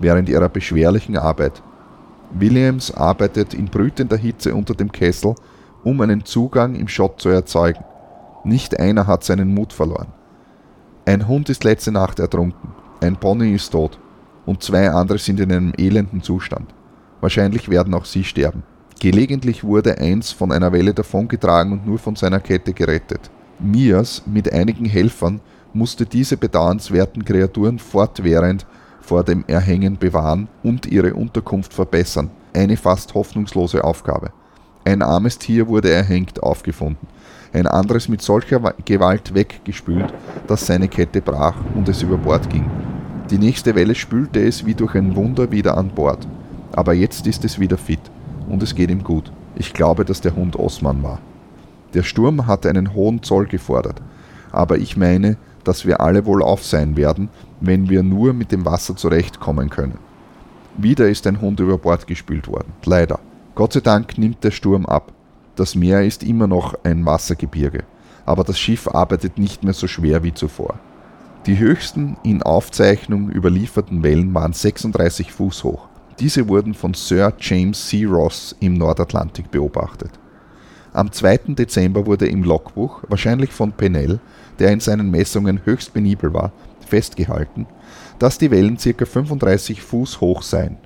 während 0.00 0.28
ihrer 0.28 0.48
beschwerlichen 0.48 1.16
Arbeit. 1.16 1.62
Williams 2.32 2.92
arbeitet 2.92 3.54
in 3.54 3.66
brütender 3.66 4.16
Hitze 4.16 4.54
unter 4.54 4.74
dem 4.74 4.90
Kessel, 4.90 5.34
um 5.84 6.00
einen 6.00 6.24
Zugang 6.24 6.74
im 6.74 6.88
Schott 6.88 7.20
zu 7.20 7.28
erzeugen. 7.28 7.84
Nicht 8.44 8.78
einer 8.80 9.06
hat 9.06 9.22
seinen 9.22 9.54
Mut 9.54 9.72
verloren. 9.72 10.08
Ein 11.04 11.28
Hund 11.28 11.48
ist 11.48 11.64
letzte 11.64 11.92
Nacht 11.92 12.18
ertrunken, 12.18 12.70
ein 13.00 13.16
Pony 13.16 13.54
ist 13.54 13.70
tot 13.70 13.98
und 14.46 14.62
zwei 14.62 14.90
andere 14.90 15.18
sind 15.18 15.40
in 15.40 15.52
einem 15.52 15.72
elenden 15.76 16.22
Zustand. 16.22 16.72
Wahrscheinlich 17.20 17.68
werden 17.68 17.94
auch 17.94 18.04
sie 18.04 18.24
sterben. 18.24 18.62
Gelegentlich 19.00 19.64
wurde 19.64 19.98
eins 19.98 20.30
von 20.30 20.52
einer 20.52 20.72
Welle 20.72 20.92
davongetragen 20.92 21.72
und 21.72 21.86
nur 21.86 21.98
von 21.98 22.16
seiner 22.16 22.40
Kette 22.40 22.72
gerettet. 22.72 23.30
Mias 23.58 24.22
mit 24.26 24.52
einigen 24.52 24.84
Helfern 24.84 25.40
musste 25.72 26.06
diese 26.06 26.36
bedauernswerten 26.36 27.24
Kreaturen 27.24 27.78
fortwährend 27.78 28.66
vor 29.10 29.24
dem 29.24 29.42
Erhängen 29.48 29.98
bewahren 29.98 30.46
und 30.62 30.86
ihre 30.86 31.14
Unterkunft 31.14 31.74
verbessern. 31.74 32.30
Eine 32.54 32.76
fast 32.76 33.12
hoffnungslose 33.14 33.82
Aufgabe. 33.82 34.30
Ein 34.84 35.02
armes 35.02 35.36
Tier 35.36 35.66
wurde 35.66 35.90
erhängt 35.90 36.44
aufgefunden, 36.44 37.08
ein 37.52 37.66
anderes 37.66 38.08
mit 38.08 38.22
solcher 38.22 38.60
Gewalt 38.84 39.34
weggespült, 39.34 40.14
dass 40.46 40.64
seine 40.64 40.86
Kette 40.86 41.20
brach 41.20 41.56
und 41.74 41.88
es 41.88 42.02
über 42.02 42.18
Bord 42.18 42.48
ging. 42.50 42.70
Die 43.30 43.38
nächste 43.38 43.74
Welle 43.74 43.96
spülte 43.96 44.46
es 44.46 44.64
wie 44.64 44.74
durch 44.74 44.94
ein 44.94 45.16
Wunder 45.16 45.50
wieder 45.50 45.76
an 45.76 45.88
Bord. 45.88 46.28
Aber 46.70 46.94
jetzt 46.94 47.26
ist 47.26 47.44
es 47.44 47.58
wieder 47.58 47.78
fit 47.78 48.12
und 48.48 48.62
es 48.62 48.76
geht 48.76 48.92
ihm 48.92 49.02
gut. 49.02 49.32
Ich 49.56 49.72
glaube, 49.72 50.04
dass 50.04 50.20
der 50.20 50.36
Hund 50.36 50.54
Osman 50.54 51.02
war. 51.02 51.18
Der 51.94 52.04
Sturm 52.04 52.46
hatte 52.46 52.68
einen 52.68 52.94
hohen 52.94 53.24
Zoll 53.24 53.46
gefordert, 53.46 54.00
aber 54.52 54.78
ich 54.78 54.96
meine, 54.96 55.36
dass 55.64 55.84
wir 55.84 56.00
alle 56.00 56.26
wohl 56.26 56.44
auf 56.44 56.64
sein 56.64 56.96
werden, 56.96 57.28
wenn 57.60 57.88
wir 57.88 58.02
nur 58.02 58.32
mit 58.32 58.52
dem 58.52 58.64
Wasser 58.64 58.96
zurechtkommen 58.96 59.70
können. 59.70 59.98
Wieder 60.76 61.08
ist 61.08 61.26
ein 61.26 61.40
Hund 61.40 61.60
über 61.60 61.78
Bord 61.78 62.06
gespült 62.06 62.48
worden, 62.48 62.72
leider. 62.84 63.18
Gott 63.54 63.72
sei 63.72 63.80
Dank 63.80 64.16
nimmt 64.16 64.42
der 64.44 64.50
Sturm 64.50 64.86
ab. 64.86 65.12
Das 65.56 65.74
Meer 65.74 66.04
ist 66.04 66.22
immer 66.22 66.46
noch 66.46 66.74
ein 66.84 67.04
Wassergebirge, 67.04 67.84
aber 68.24 68.44
das 68.44 68.58
Schiff 68.58 68.88
arbeitet 68.88 69.38
nicht 69.38 69.64
mehr 69.64 69.74
so 69.74 69.86
schwer 69.86 70.22
wie 70.22 70.32
zuvor. 70.32 70.78
Die 71.46 71.58
höchsten 71.58 72.16
in 72.22 72.42
Aufzeichnung 72.42 73.30
überlieferten 73.30 74.02
Wellen 74.02 74.32
waren 74.34 74.52
36 74.52 75.32
Fuß 75.32 75.64
hoch. 75.64 75.88
Diese 76.18 76.48
wurden 76.48 76.74
von 76.74 76.94
Sir 76.94 77.32
James 77.38 77.88
C. 77.88 78.04
Ross 78.04 78.54
im 78.60 78.74
Nordatlantik 78.74 79.50
beobachtet. 79.50 80.10
Am 80.92 81.10
2. 81.10 81.54
Dezember 81.54 82.04
wurde 82.04 82.26
im 82.26 82.42
Logbuch, 82.42 83.02
wahrscheinlich 83.08 83.52
von 83.52 83.72
Pennell, 83.72 84.20
der 84.58 84.70
in 84.70 84.80
seinen 84.80 85.10
Messungen 85.10 85.60
höchst 85.64 85.94
penibel 85.94 86.34
war, 86.34 86.52
festgehalten, 86.90 87.66
dass 88.18 88.38
die 88.38 88.50
Wellen 88.50 88.76
ca. 88.76 89.04
35 89.04 89.82
Fuß 89.82 90.20
hoch 90.20 90.42
seien. 90.42 90.76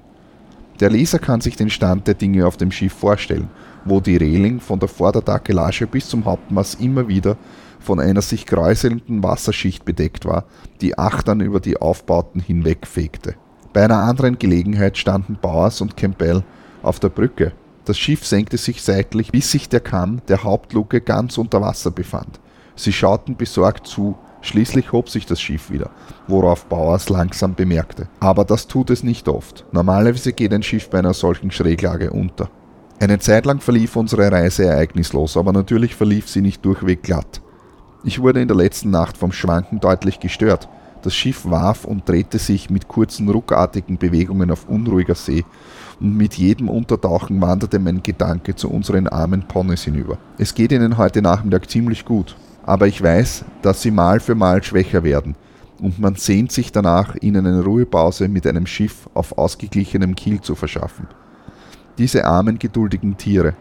Der 0.80 0.90
Leser 0.90 1.18
kann 1.18 1.40
sich 1.40 1.56
den 1.56 1.70
Stand 1.70 2.06
der 2.06 2.14
Dinge 2.14 2.46
auf 2.46 2.56
dem 2.56 2.72
Schiff 2.72 2.92
vorstellen, 2.92 3.48
wo 3.84 4.00
die 4.00 4.16
Reling 4.16 4.60
von 4.60 4.80
der 4.80 4.88
Vordertakelage 4.88 5.86
bis 5.86 6.08
zum 6.08 6.24
Hauptmaß 6.24 6.76
immer 6.76 7.06
wieder 7.08 7.36
von 7.78 8.00
einer 8.00 8.22
sich 8.22 8.46
kräuselnden 8.46 9.22
Wasserschicht 9.22 9.84
bedeckt 9.84 10.24
war, 10.24 10.44
die 10.80 10.98
Achtern 10.98 11.40
über 11.40 11.60
die 11.60 11.80
Aufbauten 11.80 12.40
hinwegfegte. 12.40 13.34
Bei 13.72 13.84
einer 13.84 13.98
anderen 13.98 14.38
Gelegenheit 14.38 14.96
standen 14.98 15.38
Bowers 15.40 15.80
und 15.80 15.96
Campbell 15.96 16.42
auf 16.82 16.98
der 16.98 17.08
Brücke. 17.10 17.52
Das 17.84 17.98
Schiff 17.98 18.24
senkte 18.24 18.56
sich 18.56 18.82
seitlich, 18.82 19.30
bis 19.30 19.50
sich 19.50 19.68
der 19.68 19.80
Kamm 19.80 20.22
der 20.28 20.42
Hauptluke 20.42 21.00
ganz 21.00 21.36
unter 21.38 21.60
Wasser 21.60 21.90
befand. 21.90 22.40
Sie 22.76 22.92
schauten 22.92 23.36
besorgt 23.36 23.86
zu, 23.86 24.16
schließlich 24.44 24.92
hob 24.92 25.09
sich 25.09 25.26
das 25.26 25.40
Schiff 25.40 25.70
wieder, 25.70 25.90
worauf 26.28 26.66
Bowers 26.66 27.09
langsam 27.09 27.54
bemerkte. 27.54 28.09
Aber 28.20 28.44
das 28.44 28.66
tut 28.66 28.90
es 28.90 29.02
nicht 29.02 29.28
oft. 29.28 29.64
Normalerweise 29.72 30.33
geht 30.33 30.52
ein 30.52 30.62
Schiff 30.62 30.90
bei 30.90 30.98
einer 30.98 31.14
solchen 31.14 31.50
Schräglage 31.50 32.11
unter. 32.11 32.48
Eine 33.00 33.18
Zeit 33.18 33.44
lang 33.46 33.61
verlief 33.61 33.96
unsere 33.96 34.30
Reise 34.30 34.66
ereignislos, 34.66 35.37
aber 35.37 35.52
natürlich 35.52 35.94
verlief 35.94 36.28
sie 36.28 36.40
nicht 36.40 36.64
durchweg 36.64 37.02
glatt. 37.02 37.40
Ich 38.04 38.20
wurde 38.20 38.40
in 38.40 38.48
der 38.48 38.57
letzten 38.57 38.90
Nacht 38.90 39.16
vom 39.16 39.33
Schwanken 39.33 39.80
deutlich 39.80 40.20
gestört. 40.20 40.68
Das 41.02 41.14
Schiff 41.14 41.44
warf 41.44 41.85
und 41.85 42.09
drehte 42.09 42.38
sich 42.38 42.70
mit 42.70 42.88
kurzen, 42.88 43.28
ruckartigen 43.28 43.98
Bewegungen 43.98 44.50
auf 44.50 44.68
unruhiger 44.68 45.14
See, 45.14 45.44
und 46.00 46.16
mit 46.16 46.35
jedem 46.35 46.68
Untertauchen 46.68 47.40
wanderte 47.40 47.78
mein 47.78 48.02
Gedanke 48.02 48.54
zu 48.57 48.70
unseren 48.70 49.09
armen 49.09 49.46
Ponys 49.46 49.85
hinüber. 49.85 50.18
Es 50.38 50.54
geht 50.54 50.72
ihnen 50.72 50.98
heute 50.98 51.22
Nachmittag 51.22 51.70
ziemlich 51.70 52.04
gut, 52.04 52.37
aber 52.66 52.87
ich 52.87 53.03
weiß, 53.03 53.44
dass 53.62 53.83
sie 53.83 53.90
Mal 53.90 54.20
für 54.20 54.35
Mal 54.35 54.62
schwächer 54.62 55.05
werden, 55.05 55.37
und 55.81 55.98
man 55.98 56.14
sehnt 56.14 56.53
sich 56.53 56.72
danach, 56.72 57.16
ihnen 57.20 57.46
eine 57.46 57.62
Ruhepause 57.62 58.29
mit 58.29 58.46
einem 58.46 58.66
Schiff 58.66 59.09
auf 59.14 59.37
ausgeglichenem 59.37 60.14
Kiel 60.14 60.40
zu 60.40 60.55
verschaffen. 60.55 61.09
Diese 61.98 62.24
armen, 62.24 62.59
geduldigen 62.59 63.16
Tiere, 63.16 63.55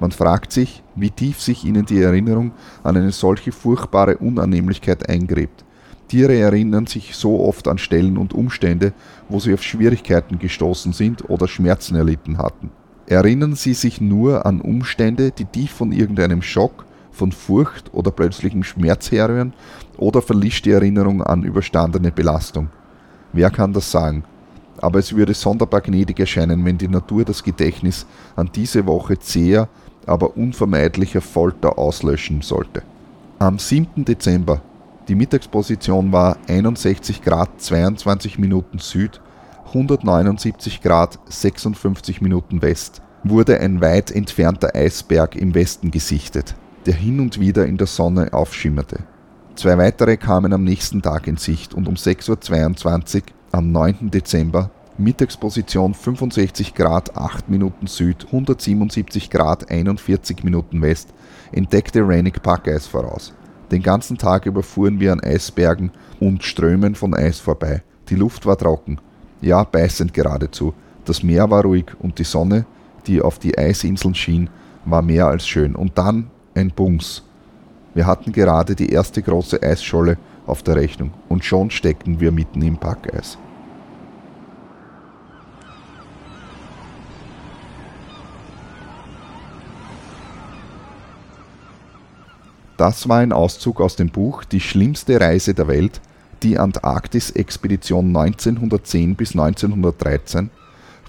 man 0.00 0.12
fragt 0.12 0.50
sich, 0.50 0.82
wie 0.96 1.10
tief 1.10 1.40
sich 1.40 1.64
ihnen 1.64 1.84
die 1.84 2.00
Erinnerung 2.00 2.52
an 2.82 2.96
eine 2.96 3.12
solche 3.12 3.52
furchtbare 3.52 4.16
Unannehmlichkeit 4.16 5.08
eingräbt. 5.08 5.64
Tiere 6.08 6.36
erinnern 6.36 6.86
sich 6.86 7.14
so 7.14 7.40
oft 7.40 7.68
an 7.68 7.78
Stellen 7.78 8.16
und 8.16 8.32
Umstände, 8.32 8.94
wo 9.28 9.38
sie 9.38 9.52
auf 9.52 9.62
Schwierigkeiten 9.62 10.38
gestoßen 10.38 10.94
sind 10.94 11.28
oder 11.28 11.46
Schmerzen 11.46 11.96
erlitten 11.96 12.38
hatten. 12.38 12.70
Erinnern 13.06 13.54
sie 13.54 13.74
sich 13.74 14.00
nur 14.00 14.46
an 14.46 14.60
Umstände, 14.62 15.30
die 15.30 15.44
tief 15.44 15.70
von 15.70 15.92
irgendeinem 15.92 16.42
Schock, 16.42 16.86
von 17.20 17.32
Furcht 17.32 17.92
oder 17.92 18.10
plötzlichem 18.10 18.64
Schmerz 18.64 19.12
herrühren, 19.12 19.52
oder 19.98 20.22
verlischt 20.22 20.64
die 20.64 20.70
Erinnerung 20.70 21.22
an 21.22 21.42
überstandene 21.42 22.10
Belastung? 22.10 22.70
Wer 23.34 23.50
kann 23.50 23.74
das 23.74 23.90
sagen? 23.90 24.24
Aber 24.78 24.98
es 24.98 25.14
würde 25.14 25.34
sonderbar 25.34 25.82
gnädig 25.82 26.18
erscheinen, 26.18 26.64
wenn 26.64 26.78
die 26.78 26.88
Natur 26.88 27.26
das 27.26 27.42
Gedächtnis 27.42 28.06
an 28.36 28.50
diese 28.54 28.86
Woche 28.86 29.18
zäher 29.18 29.68
aber 30.06 30.34
unvermeidlicher 30.38 31.20
Folter 31.20 31.78
auslöschen 31.78 32.40
sollte. 32.40 32.82
Am 33.38 33.58
7. 33.58 34.06
Dezember, 34.06 34.62
die 35.06 35.14
Mittagsposition 35.14 36.12
war 36.12 36.38
61 36.48 37.20
Grad 37.20 37.50
22 37.60 38.38
Minuten 38.38 38.78
Süd, 38.78 39.20
179 39.66 40.80
Grad 40.80 41.18
56 41.28 42.22
Minuten 42.22 42.62
West, 42.62 43.02
wurde 43.24 43.60
ein 43.60 43.82
weit 43.82 44.10
entfernter 44.10 44.74
Eisberg 44.74 45.36
im 45.36 45.54
Westen 45.54 45.90
gesichtet, 45.90 46.54
der 46.86 46.94
hin 46.94 47.20
und 47.20 47.40
wieder 47.40 47.66
in 47.66 47.76
der 47.76 47.86
Sonne 47.86 48.32
aufschimmerte. 48.32 49.00
Zwei 49.54 49.76
weitere 49.78 50.16
kamen 50.16 50.52
am 50.52 50.64
nächsten 50.64 51.02
Tag 51.02 51.26
in 51.26 51.36
Sicht 51.36 51.74
und 51.74 51.88
um 51.88 51.94
6.22 51.94 53.16
Uhr 53.16 53.22
am 53.52 53.72
9. 53.72 54.10
Dezember 54.10 54.70
Mittagsposition 55.00 55.94
65 55.94 56.74
Grad 56.74 57.16
8 57.16 57.48
Minuten 57.48 57.86
Süd, 57.86 58.26
177 58.26 59.30
Grad 59.30 59.70
41 59.70 60.44
Minuten 60.44 60.82
West, 60.82 61.14
entdeckte 61.52 62.06
Rennick 62.06 62.42
Packeis 62.42 62.86
voraus. 62.86 63.32
Den 63.70 63.82
ganzen 63.82 64.18
Tag 64.18 64.46
über 64.46 64.62
fuhren 64.62 65.00
wir 65.00 65.12
an 65.12 65.20
Eisbergen 65.20 65.90
und 66.18 66.44
Strömen 66.44 66.94
von 66.94 67.14
Eis 67.14 67.38
vorbei. 67.38 67.82
Die 68.10 68.16
Luft 68.16 68.44
war 68.44 68.58
trocken, 68.58 69.00
ja 69.40 69.64
beißend 69.64 70.12
geradezu. 70.12 70.74
Das 71.06 71.22
Meer 71.22 71.50
war 71.50 71.62
ruhig 71.62 71.86
und 71.98 72.18
die 72.18 72.24
Sonne, 72.24 72.66
die 73.06 73.22
auf 73.22 73.38
die 73.38 73.56
Eisinseln 73.56 74.14
schien, 74.14 74.50
war 74.84 75.02
mehr 75.02 75.26
als 75.28 75.46
schön. 75.46 75.74
Und 75.74 75.96
dann 75.96 76.30
ein 76.60 76.70
Bums. 76.70 77.22
Wir 77.94 78.06
hatten 78.06 78.32
gerade 78.32 78.76
die 78.76 78.90
erste 78.90 79.22
große 79.22 79.62
Eisscholle 79.62 80.16
auf 80.46 80.62
der 80.62 80.76
Rechnung 80.76 81.12
und 81.28 81.44
schon 81.44 81.70
steckten 81.70 82.20
wir 82.20 82.30
mitten 82.30 82.62
im 82.62 82.76
Packeis. 82.76 83.38
Das 92.76 93.08
war 93.08 93.18
ein 93.18 93.32
Auszug 93.32 93.78
aus 93.80 93.96
dem 93.96 94.08
Buch 94.08 94.44
Die 94.44 94.60
schlimmste 94.60 95.20
Reise 95.20 95.52
der 95.52 95.68
Welt, 95.68 96.00
die 96.42 96.58
Antarktis-Expedition 96.58 98.06
1910 98.16 99.16
bis 99.16 99.32
1913 99.32 100.48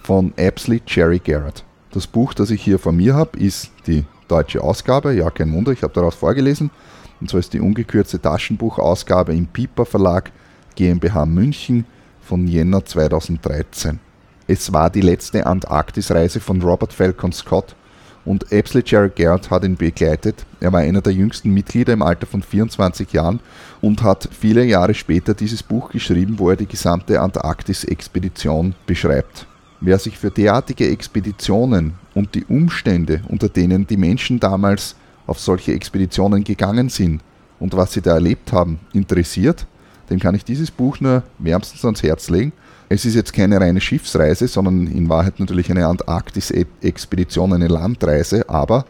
von 0.04 0.34
Apsley 0.38 0.82
Cherry 0.82 1.20
Garrett. 1.20 1.64
Das 1.92 2.08
Buch, 2.08 2.34
das 2.34 2.52
ich 2.52 2.62
hier 2.62 2.78
vor 2.78 2.92
mir 2.92 3.16
habe, 3.16 3.40
ist 3.40 3.72
die 3.88 4.04
deutsche 4.32 4.62
Ausgabe, 4.62 5.14
ja 5.14 5.30
kein 5.30 5.54
Wunder, 5.54 5.72
ich 5.72 5.84
habe 5.84 5.94
daraus 5.94 6.16
vorgelesen. 6.16 6.72
Und 7.20 7.30
zwar 7.30 7.42
ist 7.42 7.54
die 7.54 7.60
ungekürzte 7.60 8.20
Taschenbuchausgabe 8.20 9.36
im 9.36 9.48
Piper 9.48 9.86
Verlag 9.86 10.32
GmbH 10.76 11.26
München 11.26 11.86
von 12.22 12.48
Jänner 12.48 12.84
2013. 12.86 14.00
Es 14.48 14.74
war 14.74 14.90
die 14.90 15.02
letzte 15.02 15.46
Antarktisreise 15.46 16.40
von 16.40 16.62
Robert 16.62 16.94
Falcon 16.94 17.32
Scott 17.32 17.76
und 18.24 18.52
Apsley 18.54 18.84
Jared 18.86 19.16
Garrett 19.16 19.50
hat 19.50 19.64
ihn 19.64 19.76
begleitet. 19.76 20.46
Er 20.60 20.72
war 20.72 20.82
einer 20.82 21.02
der 21.02 21.14
jüngsten 21.14 21.52
Mitglieder 21.52 21.94
im 21.94 22.02
Alter 22.02 22.28
von 22.28 22.44
24 22.44 23.12
Jahren 23.14 23.40
und 23.82 24.04
hat 24.04 24.30
viele 24.32 24.64
Jahre 24.64 24.94
später 24.94 25.34
dieses 25.34 25.64
Buch 25.64 25.90
geschrieben, 25.90 26.38
wo 26.38 26.50
er 26.50 26.56
die 26.56 26.68
gesamte 26.68 27.20
Antarktis-Expedition 27.20 28.76
beschreibt. 28.86 29.48
Wer 29.84 29.98
sich 29.98 30.16
für 30.16 30.30
derartige 30.30 30.88
Expeditionen 30.90 31.96
und 32.14 32.36
die 32.36 32.46
Umstände, 32.46 33.22
unter 33.28 33.50
denen 33.50 33.88
die 33.88 33.98
Menschen 33.98 34.40
damals 34.40 34.96
auf 35.26 35.40
solche 35.40 35.74
Expeditionen 35.74 36.44
gegangen 36.44 36.90
sind 36.90 37.22
und 37.60 37.76
was 37.76 37.94
sie 37.94 38.02
da 38.02 38.14
erlebt 38.14 38.54
haben, 38.54 38.80
interessiert, 38.94 39.66
dem 40.12 40.20
kann 40.20 40.36
ich 40.36 40.46
dieses 40.46 40.70
Buch 40.70 41.00
nur 41.00 41.24
wärmstens 41.40 41.84
ans 41.84 42.04
Herz 42.04 42.30
legen. 42.30 42.54
Es 42.90 43.06
ist 43.06 43.16
jetzt 43.16 43.34
keine 43.34 43.60
reine 43.60 43.82
Schiffsreise, 43.82 44.48
sondern 44.48 44.86
in 44.86 45.10
Wahrheit 45.10 45.40
natürlich 45.40 45.72
eine 45.72 45.88
Antarktis-Expedition, 45.88 47.54
eine 47.54 47.68
Landreise, 47.68 48.48
aber 48.50 48.86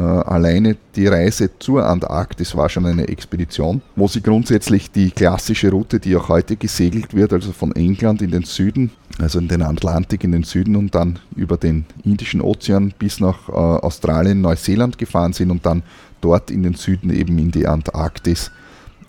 alleine 0.00 0.76
die 0.96 1.06
Reise 1.06 1.50
zur 1.58 1.86
Antarktis 1.86 2.56
war 2.56 2.68
schon 2.68 2.86
eine 2.86 3.08
Expedition, 3.08 3.82
wo 3.96 4.08
sie 4.08 4.22
grundsätzlich 4.22 4.90
die 4.90 5.10
klassische 5.10 5.70
Route, 5.70 6.00
die 6.00 6.16
auch 6.16 6.28
heute 6.28 6.56
gesegelt 6.56 7.14
wird, 7.14 7.32
also 7.32 7.52
von 7.52 7.74
England 7.74 8.22
in 8.22 8.30
den 8.30 8.44
Süden, 8.44 8.90
also 9.18 9.38
in 9.38 9.48
den 9.48 9.62
Atlantik 9.62 10.24
in 10.24 10.32
den 10.32 10.44
Süden 10.44 10.76
und 10.76 10.94
dann 10.94 11.18
über 11.36 11.56
den 11.56 11.84
Indischen 12.04 12.40
Ozean 12.40 12.94
bis 12.98 13.20
nach 13.20 13.48
äh, 13.48 13.52
Australien, 13.52 14.40
Neuseeland 14.40 14.98
gefahren 14.98 15.32
sind 15.32 15.50
und 15.50 15.66
dann 15.66 15.82
dort 16.20 16.50
in 16.50 16.62
den 16.62 16.74
Süden 16.74 17.10
eben 17.10 17.38
in 17.38 17.50
die 17.50 17.66
Antarktis. 17.66 18.50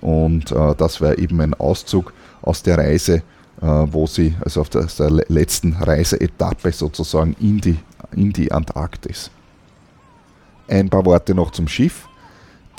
Und 0.02 0.52
äh, 0.52 0.76
das 0.76 1.02
war 1.02 1.18
eben 1.18 1.40
ein 1.42 1.54
Auszug 1.54 2.14
aus 2.42 2.64
der 2.64 2.78
Reise, 2.78 3.24
äh, 3.62 3.66
wo 3.66 4.08
sie, 4.08 4.36
also 4.44 4.62
auf 4.62 4.70
der, 4.70 4.88
der 4.98 5.10
letzten 5.28 5.74
Reiseetappe 5.74 6.72
sozusagen 6.72 7.36
in 7.40 7.62
die, 7.62 7.78
in 8.16 8.34
die 8.34 8.52
Antarktis. 8.52 9.30
Ein 10.72 10.90
paar 10.90 11.06
Worte 11.06 11.36
noch 11.36 11.52
zum 11.52 11.68
Schiff. 11.68 12.08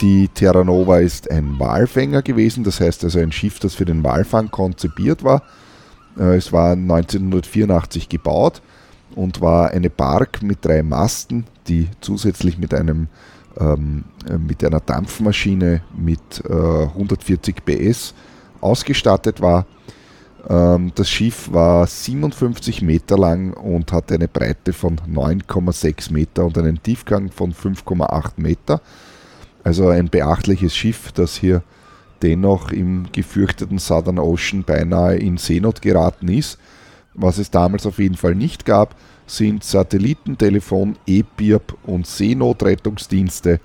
Die 0.00 0.28
Terra 0.28 0.64
Nova 0.64 0.98
ist 0.98 1.30
ein 1.30 1.58
Walfänger 1.58 2.22
gewesen, 2.22 2.64
das 2.64 2.80
heißt 2.80 3.04
also 3.04 3.18
ein 3.18 3.32
Schiff, 3.32 3.58
das 3.58 3.74
für 3.74 3.84
den 3.84 4.02
Walfang 4.02 4.50
konzipiert 4.50 5.22
war. 5.22 5.42
Äh, 6.18 6.36
es 6.36 6.52
war 6.52 6.72
1984 6.72 8.08
gebaut 8.08 8.62
und 9.14 9.42
war 9.42 9.70
eine 9.70 9.90
Bark 9.90 10.42
mit 10.42 10.64
drei 10.64 10.82
Masten, 10.82 11.44
die 11.68 11.88
zusätzlich 12.00 12.56
mit 12.56 12.72
einem 12.72 13.08
ähm, 13.60 14.04
äh, 14.26 14.38
mit 14.38 14.64
einer 14.64 14.80
Dampfmaschine 14.80 15.82
mit 15.94 16.42
äh, 16.48 16.84
140 16.86 17.62
PS 17.64 18.14
ausgestattet 18.62 19.42
war. 19.42 19.66
Ähm, 20.48 20.92
das 20.94 21.08
Schiff 21.08 21.52
war 21.52 21.86
57 21.86 22.82
Meter 22.82 23.16
lang 23.16 23.52
und 23.52 23.92
hatte 23.92 24.14
eine 24.14 24.28
Breite 24.28 24.72
von 24.72 24.96
9,6 24.98 26.12
Meter 26.12 26.44
und 26.44 26.58
einen 26.58 26.82
Tiefgang 26.82 27.30
von 27.30 27.52
5,8 27.52 28.32
Meter. 28.36 28.80
Also 29.64 29.88
ein 29.88 30.08
beachtliches 30.08 30.74
Schiff, 30.74 31.12
das 31.12 31.36
hier 31.36 31.62
dennoch 32.22 32.70
im 32.70 33.06
gefürchteten 33.12 33.78
Southern 33.78 34.18
Ocean 34.18 34.64
beinahe 34.64 35.16
in 35.16 35.36
Seenot 35.36 35.82
geraten 35.82 36.28
ist. 36.28 36.58
Was 37.14 37.38
es 37.38 37.50
damals 37.50 37.86
auf 37.86 37.98
jeden 37.98 38.16
Fall 38.16 38.34
nicht 38.34 38.64
gab, 38.64 38.94
sind 39.26 39.64
Satellitentelefon, 39.64 40.96
E-BIRB 41.06 41.76
und 41.84 42.06
Seenotrettungsdienste. 42.06 43.60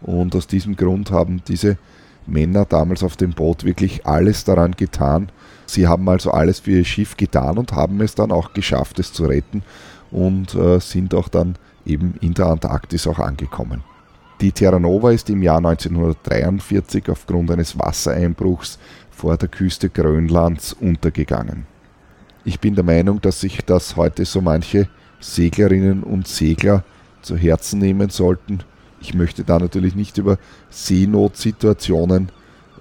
Und 0.00 0.34
aus 0.34 0.46
diesem 0.46 0.76
Grund 0.76 1.10
haben 1.10 1.42
diese 1.46 1.78
Männer 2.26 2.64
damals 2.64 3.02
auf 3.02 3.16
dem 3.16 3.32
Boot 3.32 3.64
wirklich 3.64 4.06
alles 4.06 4.44
daran 4.44 4.72
getan, 4.72 5.30
Sie 5.72 5.88
haben 5.88 6.06
also 6.10 6.32
alles 6.32 6.60
für 6.60 6.72
ihr 6.72 6.84
Schiff 6.84 7.16
getan 7.16 7.56
und 7.56 7.72
haben 7.72 8.02
es 8.02 8.14
dann 8.14 8.30
auch 8.30 8.52
geschafft, 8.52 8.98
es 8.98 9.10
zu 9.10 9.24
retten 9.24 9.62
und 10.10 10.54
äh, 10.54 10.78
sind 10.80 11.14
auch 11.14 11.28
dann 11.28 11.56
eben 11.86 12.12
in 12.20 12.34
der 12.34 12.48
Antarktis 12.48 13.06
auch 13.06 13.18
angekommen. 13.18 13.82
Die 14.42 14.52
Terra 14.52 14.78
Nova 14.78 15.12
ist 15.12 15.30
im 15.30 15.42
Jahr 15.42 15.56
1943 15.56 17.08
aufgrund 17.08 17.50
eines 17.50 17.78
Wassereinbruchs 17.78 18.78
vor 19.10 19.38
der 19.38 19.48
Küste 19.48 19.88
Grönlands 19.88 20.74
untergegangen. 20.74 21.64
Ich 22.44 22.60
bin 22.60 22.74
der 22.74 22.84
Meinung, 22.84 23.22
dass 23.22 23.40
sich 23.40 23.64
das 23.64 23.96
heute 23.96 24.26
so 24.26 24.42
manche 24.42 24.88
Seglerinnen 25.20 26.02
und 26.02 26.28
Segler 26.28 26.84
zu 27.22 27.34
Herzen 27.34 27.78
nehmen 27.78 28.10
sollten. 28.10 28.58
Ich 29.00 29.14
möchte 29.14 29.42
da 29.42 29.58
natürlich 29.58 29.94
nicht 29.94 30.18
über 30.18 30.36
Seenotsituationen 30.68 32.30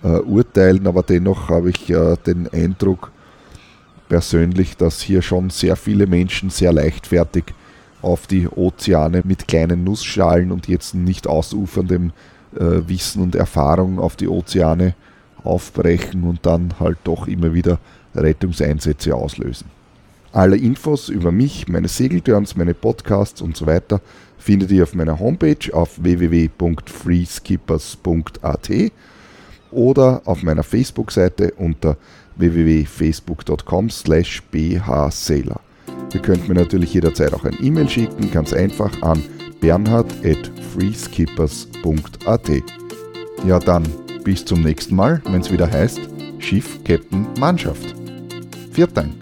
äh, 0.03 0.19
urteilen, 0.19 0.87
aber 0.87 1.03
dennoch 1.03 1.49
habe 1.49 1.69
ich 1.69 1.89
äh, 1.89 2.15
den 2.25 2.47
Eindruck 2.47 3.11
persönlich, 4.09 4.77
dass 4.77 5.01
hier 5.01 5.21
schon 5.21 5.49
sehr 5.49 5.75
viele 5.75 6.07
Menschen 6.07 6.49
sehr 6.49 6.73
leichtfertig 6.73 7.45
auf 8.01 8.27
die 8.27 8.47
Ozeane 8.47 9.21
mit 9.23 9.47
kleinen 9.47 9.83
Nussschalen 9.83 10.51
und 10.51 10.67
jetzt 10.67 10.95
nicht 10.95 11.27
ausuferndem 11.27 12.11
äh, 12.55 12.81
Wissen 12.87 13.21
und 13.21 13.35
Erfahrung 13.35 13.99
auf 13.99 14.15
die 14.15 14.27
Ozeane 14.27 14.95
aufbrechen 15.43 16.23
und 16.23 16.45
dann 16.45 16.73
halt 16.79 16.97
doch 17.03 17.27
immer 17.27 17.53
wieder 17.53 17.79
Rettungseinsätze 18.15 19.15
auslösen. 19.15 19.67
Alle 20.33 20.57
Infos 20.57 21.09
über 21.09 21.31
mich, 21.31 21.67
meine 21.67 21.89
Segelturns, 21.89 22.55
meine 22.55 22.73
Podcasts 22.73 23.41
und 23.41 23.57
so 23.57 23.65
weiter 23.65 23.99
findet 24.37 24.71
ihr 24.71 24.83
auf 24.83 24.93
meiner 24.93 25.19
Homepage 25.19 25.73
auf 25.73 26.01
www.freeskippers.at 26.01 28.91
oder 29.71 30.21
auf 30.25 30.43
meiner 30.43 30.63
Facebook-Seite 30.63 31.53
unter 31.57 31.97
www.facebook.com 32.35 33.89
slash 33.89 34.41
bhsailor. 34.51 35.61
Ihr 36.13 36.21
könnt 36.21 36.47
mir 36.47 36.55
natürlich 36.55 36.93
jederzeit 36.93 37.33
auch 37.33 37.45
ein 37.45 37.57
E-Mail 37.61 37.87
schicken, 37.87 38.31
ganz 38.31 38.53
einfach 38.53 39.01
an 39.01 39.23
bernhard 39.61 40.11
at 40.25 40.51
freeskippers.at. 40.73 42.49
Ja 43.45 43.59
dann, 43.59 43.87
bis 44.23 44.43
zum 44.43 44.61
nächsten 44.61 44.95
Mal, 44.95 45.21
wenn 45.25 45.41
es 45.41 45.51
wieder 45.51 45.69
heißt 45.71 46.01
Schiff, 46.39 46.83
Captain, 46.83 47.27
Mannschaft. 47.39 47.95
Viert 48.71 48.97
Dank. 48.97 49.20